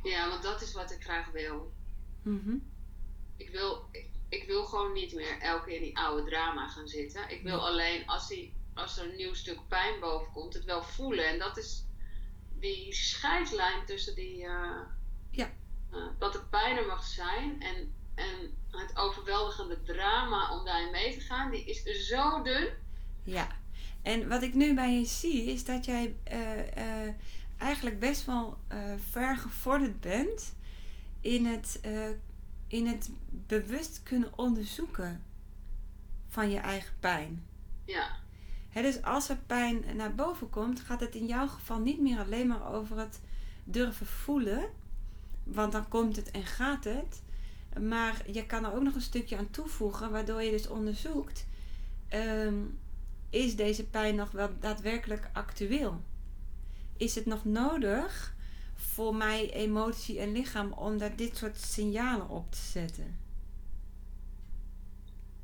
[0.02, 1.72] ja, want dat is wat ik graag wil.
[2.22, 2.56] Mhm.
[3.36, 6.88] ik wil, ik, ik wil gewoon niet meer elke keer in die oude drama gaan
[6.88, 7.30] zitten.
[7.30, 10.82] Ik wil alleen als, die, als er een nieuw stuk pijn boven komt, het wel
[10.82, 11.28] voelen.
[11.28, 11.84] En dat is
[12.58, 14.44] die scheidslijn tussen die.
[14.44, 14.80] eh,
[15.30, 15.50] Ja.
[15.90, 21.14] eh, dat er pijn er mag zijn en, en het overweldigende drama om daarin mee
[21.14, 22.68] te gaan, die is zo dun.
[23.22, 23.48] Ja,
[24.02, 27.14] en wat ik nu bij je zie is dat jij eh, eh,
[27.58, 28.78] eigenlijk best wel eh,
[29.10, 30.54] ver gevorderd bent
[31.20, 31.80] in het,
[32.66, 35.24] in het bewust kunnen onderzoeken
[36.28, 37.46] van je eigen pijn.
[37.84, 38.16] Ja,
[38.68, 42.18] Hè, dus als er pijn naar boven komt, gaat het in jouw geval niet meer
[42.18, 43.20] alleen maar over het
[43.64, 44.70] durven voelen,
[45.44, 47.22] want dan komt het en gaat het.
[47.80, 51.46] Maar je kan er ook nog een stukje aan toevoegen, waardoor je dus onderzoekt:
[52.08, 52.54] ehm,
[53.30, 56.02] is deze pijn nog wel daadwerkelijk actueel?
[56.96, 58.34] Is het nog nodig
[58.74, 63.18] voor mij, emotie en lichaam, om daar dit soort signalen op te zetten?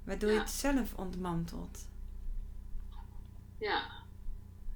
[0.04, 1.86] Waardoor je het zelf ontmantelt.
[3.58, 3.86] Ja.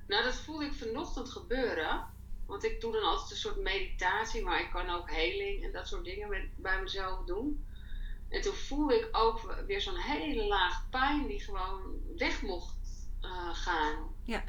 [0.07, 2.07] Nou, dat voelde ik vanochtend gebeuren.
[2.49, 5.89] Want ik doe dan altijd een soort meditatie, maar ik kan ook heling en dat
[5.89, 7.67] soort dingen met, bij mezelf doen.
[8.29, 13.55] En toen voelde ik ook weer zo'n hele laag pijn die gewoon weg mocht eh,
[13.55, 14.15] gaan.
[14.25, 14.45] Ja.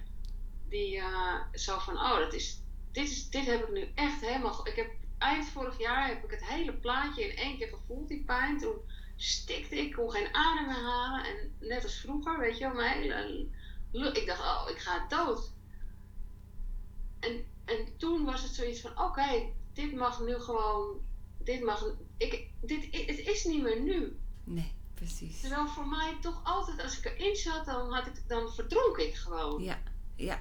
[0.69, 4.67] Die eh, zo van, oh, dat is, dit, is, dit heb ik nu echt helemaal...
[4.67, 8.23] Ik heb, eind vorig jaar heb ik het hele plaatje in één keer gevoeld, die
[8.23, 8.59] pijn.
[8.59, 8.77] Toen
[9.15, 11.25] stikte ik, kon geen adem meer halen.
[11.25, 13.49] En net als vroeger, weet je wel, mijn hele...
[14.13, 15.51] Ik dacht, oh, ik ga dood.
[17.19, 21.07] En, en toen was het zoiets van, oké, dit mag nu gewoon...
[21.43, 21.95] Dit mag...
[22.17, 24.19] Ik, dit, het is niet meer nu.
[24.43, 25.39] Nee, precies.
[25.39, 29.15] Terwijl voor mij toch altijd, als ik erin zat, dan, had ik, dan verdronk ik
[29.15, 29.63] gewoon.
[29.63, 29.81] Ja,
[30.15, 30.39] ja.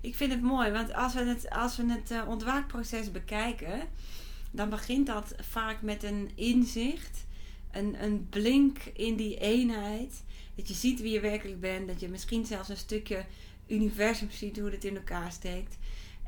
[0.00, 3.88] Ik vind het mooi, want als we het, als we het eh, ontwaakproces bekijken,
[4.50, 7.26] dan begint dat vaak met een inzicht,
[7.70, 10.22] een, een blink in die eenheid.
[10.54, 13.24] Dat je ziet wie je werkelijk bent, dat je misschien zelfs een stukje
[13.66, 15.78] universum ziet hoe het in elkaar steekt.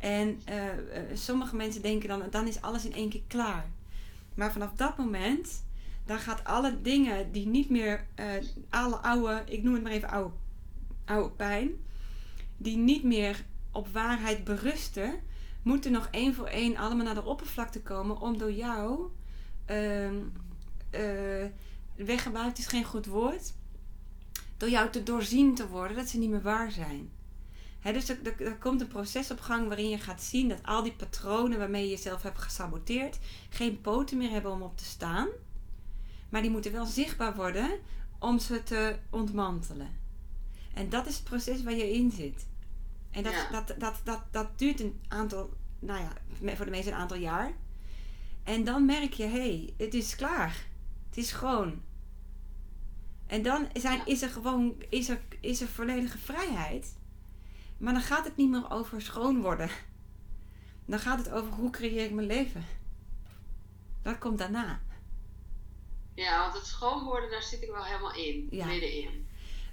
[0.04, 3.66] En eh, eh, sommige mensen denken dan, dan is alles in één keer klaar.
[4.34, 5.64] Maar vanaf dat moment,
[6.06, 8.26] dan gaat alle dingen die niet meer, eh,
[8.70, 10.34] alle oude, ik noem het maar even oude,
[11.04, 11.70] oude pijn,
[12.56, 15.20] die niet meer op waarheid berusten,
[15.62, 19.10] moeten nog één voor één allemaal naar de oppervlakte komen om door jou,
[21.96, 23.52] weggebuit is geen goed woord,
[24.56, 27.10] door jou te doorzien te worden dat ze niet meer waar zijn.
[27.92, 30.82] Dus er, er, er komt een proces op gang waarin je gaat zien dat al
[30.82, 33.18] die patronen waarmee je jezelf hebt gesaboteerd
[33.50, 35.28] geen poten meer hebben om op te staan.
[36.28, 37.78] Maar die moeten wel zichtbaar worden
[38.18, 39.88] om ze te ontmantelen.
[40.74, 42.46] En dat is het proces waar je in zit.
[43.10, 43.50] En dat, Ja.
[43.50, 46.12] dat, dat, dat, dat duurt een aantal, nou ja,
[46.56, 47.52] voor de meeste een aantal jaar.
[48.42, 50.66] En dan merk je, hé, hey, het is klaar.
[51.08, 51.82] Het is schoon.
[53.26, 56.96] En dan zijn, is er gewoon is er, is er volledige vrijheid.
[57.78, 59.70] Maar dan gaat het niet meer over schoon worden.
[60.86, 62.64] Dan gaat het over hoe creëer ik mijn leven.
[64.02, 64.80] Dat komt daarna.
[66.14, 68.48] Ja, want het schoon worden, daar zit ik wel helemaal in.
[68.50, 68.66] Ja.
[68.66, 69.26] Middenin.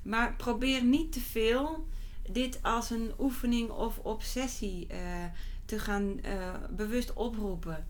[0.04, 1.88] Maar probeer niet te veel
[2.30, 5.26] dit als een oefening of obsessie eh,
[5.66, 7.88] te gaan eh, bewust oproepen.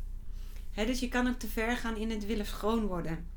[0.76, 3.28] Dus je kan ook te ver gaan in het willen schoon worden.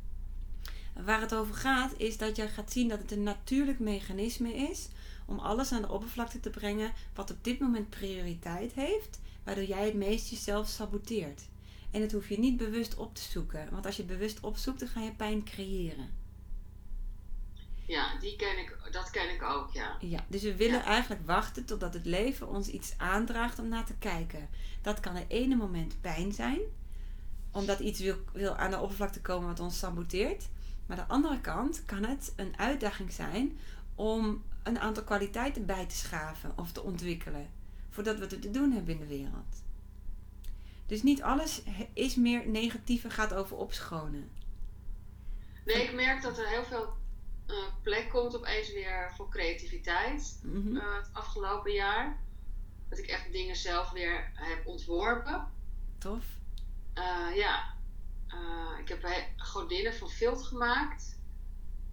[1.04, 4.88] Waar het over gaat is dat je gaat zien dat het een natuurlijk mechanisme is
[5.24, 9.84] om alles aan de oppervlakte te brengen wat op dit moment prioriteit heeft, waardoor jij
[9.84, 11.42] het meest jezelf saboteert.
[11.90, 14.78] En dat hoef je niet bewust op te zoeken, want als je het bewust opzoekt,
[14.80, 16.10] dan ga je pijn creëren.
[17.86, 19.96] Ja, die ken ik, dat ken ik ook, ja.
[20.00, 20.84] Ja, dus we willen Ja.
[20.84, 24.48] eigenlijk wachten totdat het leven ons iets aandraagt om naar te kijken.
[24.82, 26.60] Dat kan het ene moment pijn zijn,
[27.52, 30.48] omdat iets wil, wil aan de oppervlakte komen wat ons saboteert.
[30.86, 33.58] Maar aan de andere kant kan het een uitdaging zijn
[33.94, 37.50] om een aantal kwaliteiten bij te schaven of te ontwikkelen,
[37.90, 39.62] voordat we het te doen hebben in de wereld.
[40.86, 44.30] Dus niet alles is meer negatief en gaat over opschonen.
[45.64, 46.96] Nee, ik merk dat er heel veel
[47.46, 50.76] eh, plek komt opeens weer voor creativiteit Mhm.
[50.76, 52.20] eh, het afgelopen jaar.
[52.88, 55.48] Dat ik echt dingen zelf weer heb ontworpen.
[55.98, 56.24] Tof.
[56.94, 57.72] Eh, ja,
[58.80, 61.18] ik heb he- godinnen van vilt gemaakt.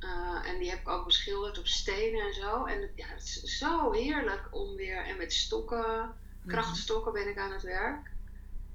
[0.02, 2.66] Eh, en die heb ik ook beschilderd op stenen en zo.
[2.66, 5.06] En ja, het is zo heerlijk om weer...
[5.06, 6.14] En met stokken,
[6.48, 8.10] krachtstokken ben ik aan het werk.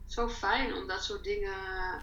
[0.06, 1.54] Zo fijn om dat soort dingen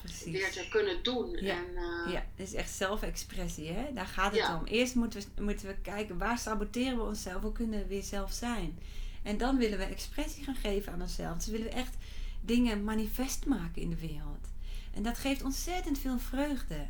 [0.01, 0.31] Precies.
[0.31, 1.37] weer te kunnen doen.
[1.41, 3.93] Ja, En, eh, Ja, het is echt zelfexpressie, hè?
[3.93, 4.57] Daar gaat het Ja.
[4.57, 4.65] om.
[4.65, 8.31] Eerst moeten we, moeten we kijken waar saboteren we onszelf, hoe kunnen we weer zelf
[8.31, 8.79] zijn.
[9.23, 11.35] En dan willen we expressie gaan geven aan onszelf.
[11.37, 11.95] Dus willen we echt
[12.41, 14.47] dingen manifest maken in de wereld.
[14.93, 16.87] En dat geeft ontzettend veel vreugde.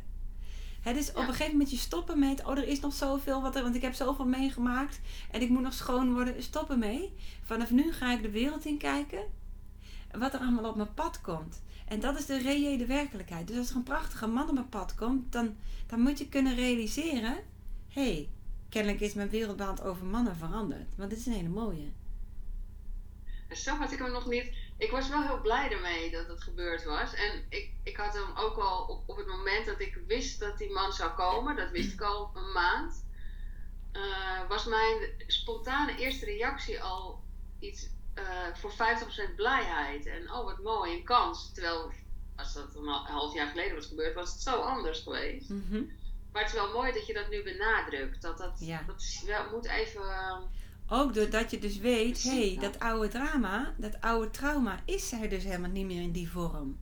[0.84, 3.56] Hè, dus op een gegeven moment je stoppen met, oh er is nog zoveel wat
[3.56, 6.42] er, want ik heb zoveel meegemaakt en ik moet nog schoon worden.
[6.42, 7.12] Stop ermee.
[7.42, 9.24] Vanaf nu ga ik de wereld in kijken
[10.18, 11.62] wat er allemaal op mijn pad komt.
[11.88, 13.46] En dat is de reële werkelijkheid.
[13.46, 16.54] Dus als er een prachtige man op mijn pad komt, dan, dan moet je kunnen
[16.54, 17.36] realiseren:
[17.88, 18.28] hé, hey,
[18.68, 20.96] kennelijk is mijn wereldbeeld over mannen veranderd.
[20.96, 21.88] Want dit is een hele mooie.
[23.48, 24.50] En zo had ik hem nog niet.
[24.78, 27.14] Ik was wel heel blij ermee dat het gebeurd was.
[27.14, 30.58] En ik, ik had hem ook al op, op het moment dat ik wist dat
[30.58, 33.04] die man zou komen, dat wist ik al een maand.
[33.92, 37.22] eh, was mijn spontane eerste reactie al
[37.58, 40.06] iets eh, voor 50% blijheid.
[40.06, 41.52] En oh wat mooi, een kans.
[41.52, 41.92] Terwijl
[42.36, 45.48] als dat een half jaar geleden was gebeurd, was het zo anders geweest.
[45.48, 45.82] Mhm.
[46.32, 48.22] Maar het is wel mooi dat je dat nu benadrukt.
[48.22, 48.82] Dat, dat, Ja.
[48.86, 50.02] dat is wel, moet even.
[50.94, 55.12] Eh, Ook doordat je dus weet, hé, hey, dat oude drama, dat oude trauma is
[55.12, 56.78] er dus helemaal niet meer in die vorm.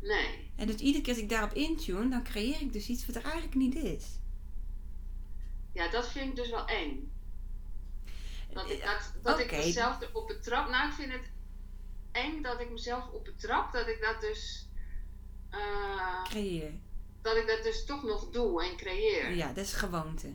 [0.00, 0.42] nee.
[0.56, 3.22] En dus iedere keer als ik daarop intune, dan creëer ik dus iets wat er
[3.22, 4.04] eigenlijk niet is.
[5.72, 7.12] Ja, dat vind ik dus wel eng.
[8.52, 10.68] Dat ik, Ja, dat, dat ik mezelf erop betrap.
[10.68, 11.30] Nou, ik vind het
[12.12, 13.72] eng dat ik mezelf op betrap.
[13.72, 14.68] Dat ik dat dus.
[15.50, 16.72] eh, Creëer.
[17.22, 19.34] dat ik dat dus toch nog doe en creëer.
[19.34, 20.32] Ja, dat is gewoonte.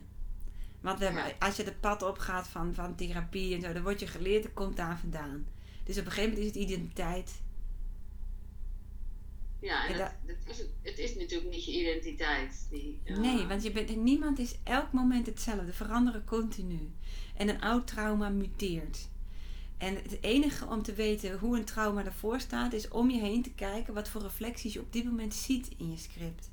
[0.80, 1.34] Want we hebben, Ja.
[1.38, 4.52] als je de pad opgaat van, van therapie en zo, dan word je geleerd, het
[4.52, 5.46] komt daar vandaan.
[5.84, 7.40] Dus op een gegeven moment is het identiteit.
[9.60, 12.66] Ja, en En dat, het, is, het is natuurlijk niet je identiteit.
[12.70, 16.90] Die, Nee, want je bent, niemand is elk moment hetzelfde, veranderen continu.
[17.36, 19.08] En een oud trauma muteert.
[19.78, 23.42] En het enige om te weten hoe een trauma ervoor staat, is om je heen
[23.42, 26.50] te kijken wat voor reflecties je op dit moment ziet in je script.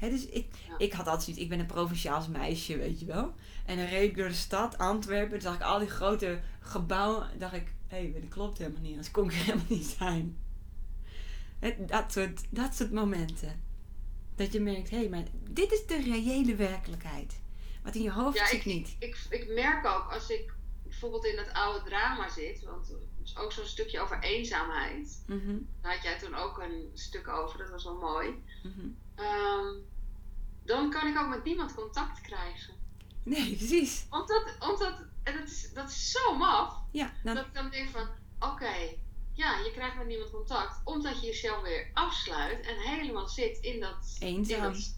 [0.00, 0.74] Hè, dus ik, Ja.
[0.78, 3.34] ik had altijd zoiets, ik ben een provinciaals meisje, weet je wel.
[3.66, 7.38] En dan reed ik door de stad, Antwerpen, toen zag ik al die grote gebouwen.
[7.38, 10.36] dacht ik, hé, dat klopt helemaal niet, anders kon ik er helemaal niet zijn.
[11.86, 13.60] Dat, soort, dat soort momenten.
[14.36, 17.40] Dat je merkt, hé, maar dit is de reële werkelijkheid.
[17.82, 18.96] Wat in je hoofd Ja, zit niet.
[18.98, 23.36] Ik, ik merk ook als ik bijvoorbeeld in dat oude drama zit, want het is
[23.36, 25.22] ook zo'n stukje over eenzaamheid.
[25.26, 28.28] Mhm, Daar had jij toen ook een stuk over, dat was wel mooi.
[28.62, 28.86] mhm.
[29.20, 29.74] Ehm,
[30.64, 32.74] dan kan ik ook met niemand contact krijgen.
[33.24, 34.06] Nee, precies.
[34.10, 37.88] Omdat, omdat en dat, is, dat is zo maf, Ja, dan, dat ik dan denk
[37.88, 38.72] van, oké,
[39.32, 43.80] ja, je krijgt met niemand contact, omdat je jezelf weer afsluit en helemaal zit in
[43.80, 44.16] dat...
[44.18, 44.64] Eenzaam.
[44.64, 44.96] In, dat,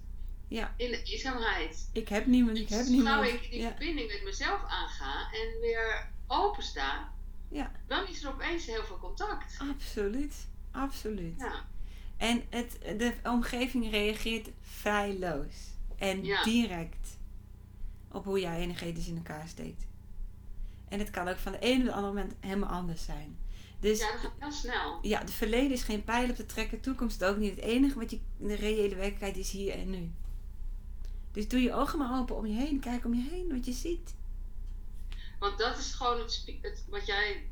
[0.49, 0.75] Ja.
[0.77, 1.89] in de eenzaamheid.
[1.93, 3.15] ik heb niemand, ik heb Dus niemand.
[3.25, 7.13] Gauw ik die Ja, verbinding met mezelf aanga en weer open sta,
[7.49, 7.73] Ja.
[7.87, 9.57] dan is er opeens heel veel contact.
[9.59, 10.35] absoluut.
[10.71, 11.39] Absoluut.
[11.39, 11.67] Ja,
[12.23, 15.55] En het, de omgeving reageert feilloos.
[15.97, 16.43] En Ja.
[16.45, 17.19] direct
[18.11, 19.87] op hoe jij energetisch in elkaar steekt.
[20.89, 23.37] En het kan ook van de ene op de andere moment helemaal anders zijn.
[23.81, 24.99] Dus ja dat gaat heel snel.
[25.03, 27.51] ja, het verleden is geen pijl op te trekken, toekomst ook niet.
[27.55, 30.11] Het enige wat je, de reële werkelijkheid is hier en nu.
[31.33, 32.81] Dus doe je ogen maar open om je heen.
[32.81, 34.15] Kijk om je heen wat je ziet.
[35.39, 37.43] Want dat is gewoon het, het wat jij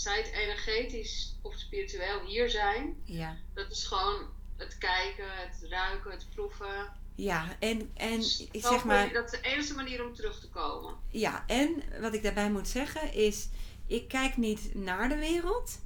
[0.00, 2.96] zei, het energetisch of spiritueel hier zijn.
[3.04, 3.36] Ja.
[3.54, 4.24] Dat is gewoon
[4.56, 6.92] het kijken, het ruiken, het proeven.
[7.14, 10.48] Ja, en, en Dus ik zeg maar, Dat is de enige manier om terug te
[10.48, 10.94] komen.
[11.08, 13.48] ja, en wat ik daarbij moet zeggen is,
[13.86, 15.78] ik kijk niet naar de wereld.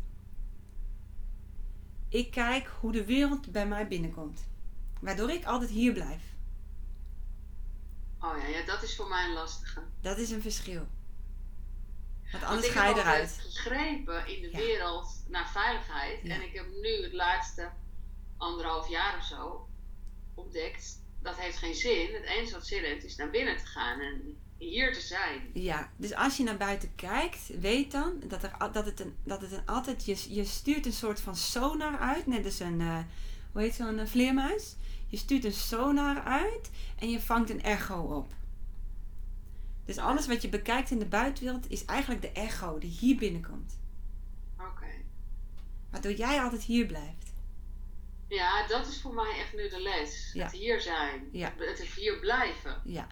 [2.08, 4.46] Ik kijk hoe de wereld bij mij binnenkomt.
[5.00, 6.22] Waardoor ik altijd hier blijf.
[8.20, 9.80] Oh ja, ja dat is voor mij een lastige.
[10.00, 10.86] Dat is een verschil.
[12.40, 13.40] Want anders ik ga je heb altijd eruit.
[13.52, 14.56] gegrepen in de Ja.
[14.58, 16.18] wereld naar veiligheid.
[16.22, 16.34] Ja.
[16.34, 17.70] En ik heb nu het laatste
[18.36, 19.68] anderhalf jaar of zo
[20.34, 21.02] ontdekt.
[21.22, 22.14] Dat heeft geen zin.
[22.14, 25.50] Het enige wat zin heeft is naar binnen te gaan en hier te zijn.
[25.52, 29.40] Ja, dus als je naar buiten kijkt, weet dan dat, er, dat het, een, dat
[29.40, 32.98] het een altijd, je, je stuurt een soort van sonar uit, net als een, eh,
[33.52, 34.74] hoe heet zo'n eh, vleermuis?
[35.06, 38.32] Je stuurt een sonar uit en je vangt een echo op.
[39.84, 43.78] Dus alles wat je bekijkt in de buitenwereld is eigenlijk de echo die hier binnenkomt.
[44.58, 44.86] Oké.
[45.90, 47.32] Waardoor jij altijd hier blijft.
[48.28, 50.30] Ja, dat is voor mij echt nu de les.
[50.32, 50.42] Ja.
[50.44, 51.28] Het hier zijn.
[51.32, 51.54] Ja.
[51.56, 52.80] Het hier blijven.
[52.84, 53.08] Ja,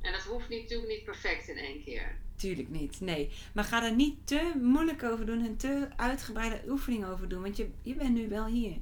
[0.00, 2.16] En dat hoeft niet, natuurlijk niet perfect in één keer.
[2.36, 3.00] tuurlijk niet.
[3.00, 3.32] Nee.
[3.54, 7.42] Maar ga er niet te moeilijk over doen en te uitgebreide oefening over doen.
[7.42, 8.76] Want je, je bent nu wel hier.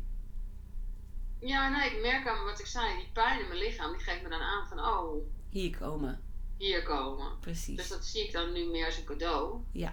[1.40, 2.96] Ja, nee, ik merk aan wat ik zei.
[2.96, 6.20] Die pijn in mijn lichaam, die geeft me dan aan van, oh, Hier komen.
[6.56, 7.38] hier komen.
[7.40, 7.76] Precies.
[7.76, 9.60] Dus dat zie ik dan nu meer als een cadeau.
[9.72, 9.92] Ja.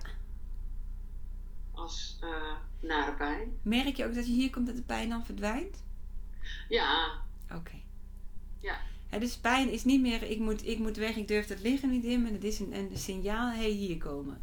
[1.71, 3.59] Als eh, nare pijn.
[3.61, 5.83] Merk je ook dat je hier komt dat de pijn dan verdwijnt?
[6.69, 7.21] Ja,
[7.55, 7.75] Oké.
[8.59, 8.79] Ja.
[9.09, 11.89] Hè, dus pijn is niet meer, ik moet, ik moet weg, ik durf het liggen
[11.89, 14.41] niet in, maar het is een, een signaal, hé, hey, hier komen.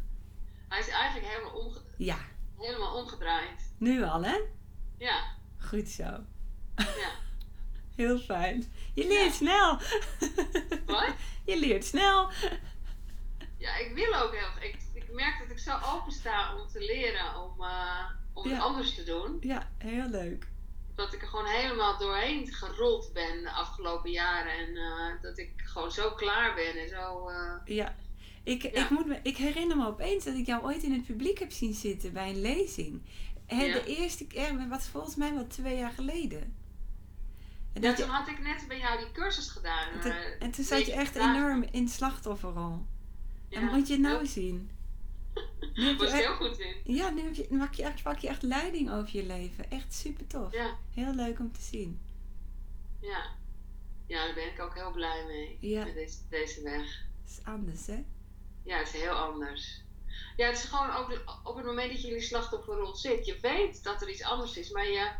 [0.67, 2.17] hij is eigenlijk helemaal, omge- Ja,
[2.57, 3.73] helemaal omgedraaid.
[3.77, 4.39] nu al, hè?
[4.97, 5.23] Ja,
[5.57, 6.03] Goed zo.
[6.03, 6.23] ja.
[7.99, 8.63] Heel fijn.
[8.93, 9.31] Je leert Ja.
[9.31, 9.77] snel.
[10.85, 11.13] Wat?
[11.45, 12.29] Je leert snel.
[13.57, 14.69] Ja, ik wil ook heel.
[14.69, 18.53] Ik, ik merk dat ik zo open sta om te leren, om, eh, om Ja.
[18.53, 19.37] het anders te doen.
[19.41, 20.47] Ja, heel leuk.
[20.95, 24.51] Dat ik er gewoon helemaal doorheen gerold ben de afgelopen jaren.
[24.51, 27.27] En eh, dat ik gewoon zo klaar ben en zo.
[27.29, 27.95] eh, Ja.
[28.43, 28.69] Ik, Ja.
[28.83, 31.51] Ik, moet me, ik herinner me opeens dat ik jou ooit in het publiek heb
[31.51, 33.01] zien zitten bij een lezing.
[33.45, 33.73] Hè, Ja.
[33.73, 36.57] De eerste keer, wat volgens mij wel twee jaar geleden.
[37.81, 39.89] Ja, dat toen had ik net bij jou die cursus gedaan.
[39.89, 41.35] en toen- en toen zat je echt dagen.
[41.35, 42.85] enorm in slachtofferrol.
[43.49, 44.69] Ja, en moet je het nou zien?
[45.73, 46.75] Nu was heel goed in.
[46.95, 49.71] ja, nu heb je, maak je, echt, pak je echt leiding over je leven.
[49.71, 50.51] Echt super tof.
[50.53, 51.99] Ja, Heel leuk om te zien.
[52.99, 53.23] ja.
[54.07, 55.57] Ja, daar ben ik ook heel blij mee.
[55.59, 55.83] Ja.
[55.83, 56.81] Met deze, deze weg.
[57.23, 58.03] Het is anders, hè?
[58.63, 59.81] Ja, het is heel anders.
[60.37, 63.25] Ja, het is gewoon ook op het moment dat je in die slachtofferrol zit.
[63.25, 65.11] Je weet dat er iets anders is, maar je,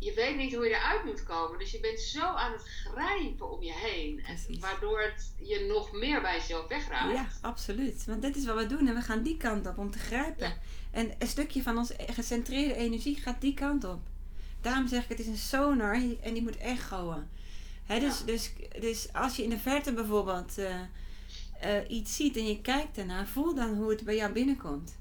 [0.00, 1.58] je weet niet hoe je eruit moet komen.
[1.58, 4.24] Dus je bent zo aan het grijpen om je heen.
[4.24, 7.12] En waardoor het je nog meer bij jezelf wegraakt.
[7.12, 8.04] Ja, absoluut.
[8.04, 10.48] Want dit is wat we doen en we gaan die kant op om te grijpen.
[10.48, 10.56] Ja.
[10.90, 14.00] En een stukje van onze gecentreerde energie gaat die kant op.
[14.60, 17.28] Daarom zeg ik, het is een sonar en die moet echoen.
[17.84, 18.24] Hè, dus, Ja.
[18.24, 20.80] dus, dus als je in de verte bijvoorbeeld eh,
[21.60, 24.98] eh, iets ziet en je kijkt ernaar, voel dan hoe het bij jou binnenkomt.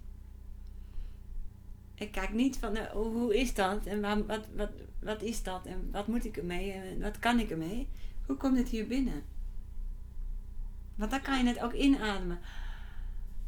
[1.99, 4.69] Ik kijk niet van eh, hoe hoe is dat en waar, wat, wat,
[4.99, 7.87] wat is dat en wat moet ik ermee en wat kan ik ermee.
[8.25, 9.23] Hoe komt het hier binnen?
[10.95, 12.39] Want dan kan je het ook inademen.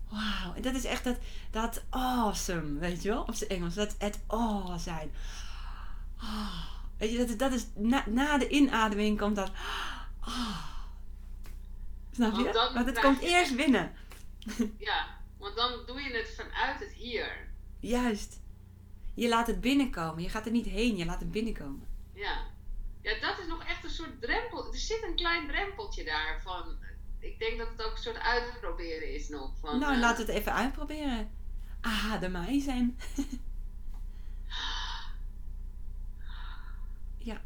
[0.10, 1.18] Wauw, en dat is echt dat,
[1.52, 3.74] dat awesome, weet je wel, op zijn Engels.
[3.74, 5.12] Dat het awe zijn.
[6.18, 6.66] Ah,
[6.98, 9.52] weet je, dat, is- dat is na, na de inademing komt dat.
[10.20, 10.66] ah.
[12.12, 12.42] Snap je?
[12.44, 13.92] Want dan Want het komt je eerst binnen.
[14.78, 15.06] Ja,
[15.38, 17.50] want dan doe je het vanuit het hier.
[17.82, 18.42] Juist.
[19.14, 20.24] Je laat het binnenkomen.
[20.24, 21.88] Je gaat er niet heen, je laat het binnenkomen.
[22.14, 22.50] Ja.
[23.02, 24.68] Ja, dat is nog echt een soort drempel.
[24.68, 26.78] Er zit een klein drempeltje daar van.
[27.20, 29.52] Ik denk dat het ook een soort uitproberen is nog.
[29.60, 31.32] Van, nou, eh, laten we het even uitproberen.
[31.82, 32.98] Ah, de mij zijn.
[37.30, 37.42] ja.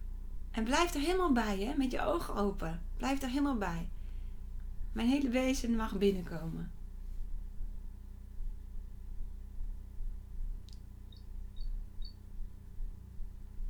[0.51, 1.73] En blijf er helemaal bij, hè?
[1.77, 2.81] Met je ogen open.
[2.97, 3.89] Blijf er helemaal bij.
[4.91, 6.71] Mijn hele wezen mag binnenkomen.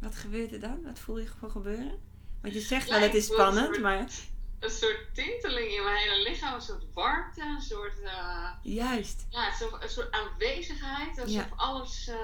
[0.06, 0.84] Wat gebeurt er dan?
[0.84, 2.00] Wat voel je voor gebeuren?
[2.42, 4.08] Want je zegt Ja, wel, het ik is spannend, soort- maar
[4.60, 9.48] Een soort tinteling in mijn hele lichaam, een soort warmte, een soort, eh, juist, ja,
[9.48, 12.16] een soort, een soort aanwezigheid, alsof alles eh,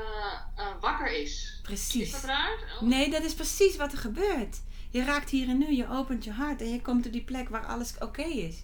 [0.56, 1.32] eh, wakker is.
[1.54, 2.12] Is precies.
[2.12, 2.58] dat raar?
[2.76, 4.62] Oh, Nee, dat is precies wat er gebeurt.
[4.90, 7.50] Je raakt hier en nu, je opent je hart en je komt op die plek
[7.50, 8.64] waar alles oké is.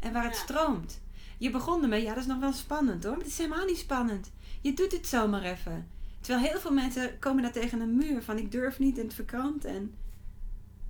[0.00, 0.40] En waar het Ja.
[0.42, 1.00] stroomt.
[1.38, 3.12] Je begon ermee, ja, dat is nog wel spannend hoor.
[3.12, 4.30] Maar het is helemaal niet spannend.
[4.60, 5.90] Je doet het zomaar even.
[6.28, 9.14] Terwijl heel veel mensen komen daar tegen een muur van ik durf niet en het
[9.14, 9.98] verkrampt en...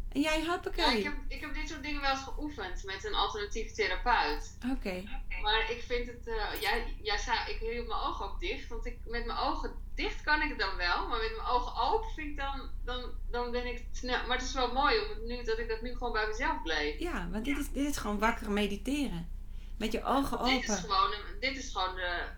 [0.08, 0.98] En jij, Ja, hoppakee.
[0.98, 4.58] ik, heb, ik heb dit soort dingen wel eens geoefend met een alternatief therapeut.
[4.72, 5.02] Oké,
[5.42, 8.86] Maar ik vind het, eh, jij, jij zei, ik hield mijn ogen ook dicht, want
[8.86, 12.10] ik, met mijn ogen dicht kan ik het dan wel, maar met mijn ogen open
[12.14, 14.26] vind ik dan, dan, dan ben ik snel.
[14.26, 16.62] Maar het is wel mooi om het nu, dat ik dat nu gewoon bij mezelf
[16.62, 16.98] bleef.
[16.98, 19.28] ja, want dit is, dit is gewoon wakker mediteren.
[19.78, 20.82] Met je ogen Dit is open.
[20.82, 21.10] gewoon,
[21.40, 22.28] dit is gewoon de,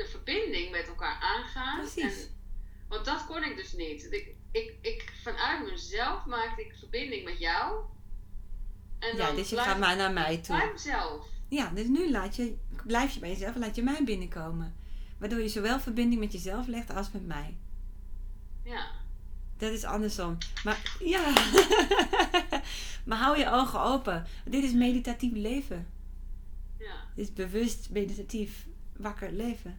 [0.00, 1.78] de verbinding met elkaar aangaan.
[1.78, 2.22] Precies.
[2.22, 2.34] En,
[2.88, 4.12] want dat kon ik dus niet.
[4.12, 7.84] Ik, ik, ik, vanuit mezelf maakte ik verbinding met jou.
[8.98, 10.56] En Ja, dan dus je blijf gaat maar naar mij toe.
[10.56, 11.26] bij mezelf.
[11.48, 14.76] Ja, dus nu laat je, blijf je bij jezelf en laat je mij binnenkomen.
[15.18, 17.56] Waardoor je zowel verbinding met jezelf legt als met mij.
[18.64, 18.90] Ja.
[19.56, 20.38] Dat is andersom.
[20.64, 21.32] Maar ja.
[23.06, 24.26] maar hou je ogen open.
[24.44, 25.86] Dit is meditatief leven.
[26.78, 26.94] Ja.
[27.14, 29.78] Dit is bewust meditatief wakker leven.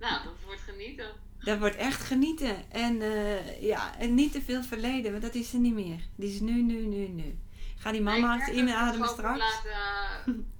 [0.00, 1.10] Nou, dat wordt genieten.
[1.44, 2.70] Dat wordt echt genieten.
[2.70, 6.00] En, eh, ja, en niet te veel verleden, want dat is er niet meer.
[6.16, 7.38] Die is nu, nu, nu, nu.
[7.76, 9.38] Ga die mama achter in ademen straks.
[9.38, 9.70] Laten,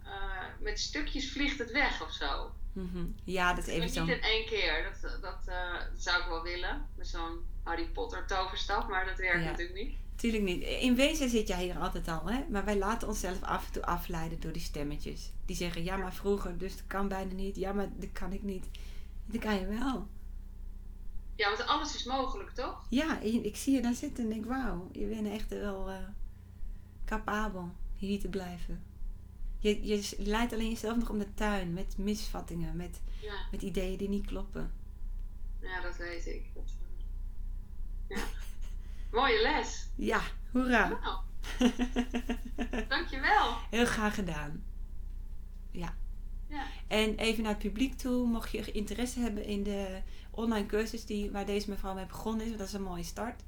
[0.04, 0.10] eh,
[0.60, 2.50] met stukjes vliegt het weg of zo.
[2.72, 3.04] Mhm.
[3.24, 4.04] Ja, dat is even zo.
[4.04, 4.96] niet in één keer.
[5.02, 6.86] Dat, dat, eh, dat zou ik wel willen.
[6.96, 8.88] Met zo'n Harry Potter toverstaf.
[8.88, 9.50] Maar dat werkt Ja.
[9.50, 9.94] natuurlijk niet.
[10.16, 10.62] Tuurlijk niet.
[10.62, 12.44] In wezen zit jij hier altijd al, hè?
[12.50, 15.30] Maar wij laten onszelf af en toe afleiden door die stemmetjes.
[15.46, 17.56] Die zeggen, ja, maar vroeger, dus dat kan bijna niet.
[17.56, 18.66] Ja, maar dat kan ik niet.
[19.30, 20.08] Dat kan je wel.
[21.34, 22.86] Ja, want alles is mogelijk, toch?
[22.88, 25.96] Ja, ik zie je daar zitten en denk, wauw, je bent echt wel eh,
[27.04, 28.82] capabel hier te blijven.
[29.58, 33.98] Je, je leidt alleen jezelf nog om de tuin met misvattingen, met, Ja, met ideeën
[33.98, 34.72] die niet kloppen.
[35.60, 36.50] ja dat weet ik.
[36.54, 36.72] Dat,
[38.08, 38.22] ja.
[39.18, 39.88] Mooie les.
[39.94, 40.20] Ja,
[40.52, 40.88] hoera.
[40.88, 41.20] Nou,
[42.88, 43.56] dankjewel.
[43.70, 44.64] Heel graag gedaan.
[45.70, 45.94] Ja.
[46.86, 51.30] En even naar het publiek toe, mocht je interesse hebben in de online cursus die,
[51.30, 53.42] waar deze mevrouw mee begonnen is, dat is een mooie start,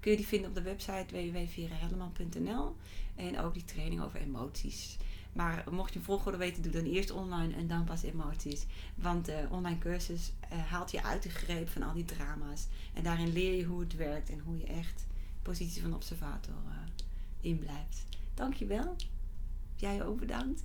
[0.00, 2.76] kun je die vinden op de website www.verahelleman.nl
[3.16, 4.96] en ook die training over emoties.
[5.32, 8.66] Maar mocht je een volgorde weten, doe dan eerst online en dan pas emoties.
[8.94, 12.66] Want de online cursus eh, haalt je uit de greep van al die drama's.
[12.94, 15.06] En daarin leer je hoe het werkt en hoe je echt
[15.42, 16.78] positie van observator eh
[17.40, 18.06] in blijft.
[18.34, 18.96] Dankjewel.
[19.76, 20.64] Jij ook bedankt.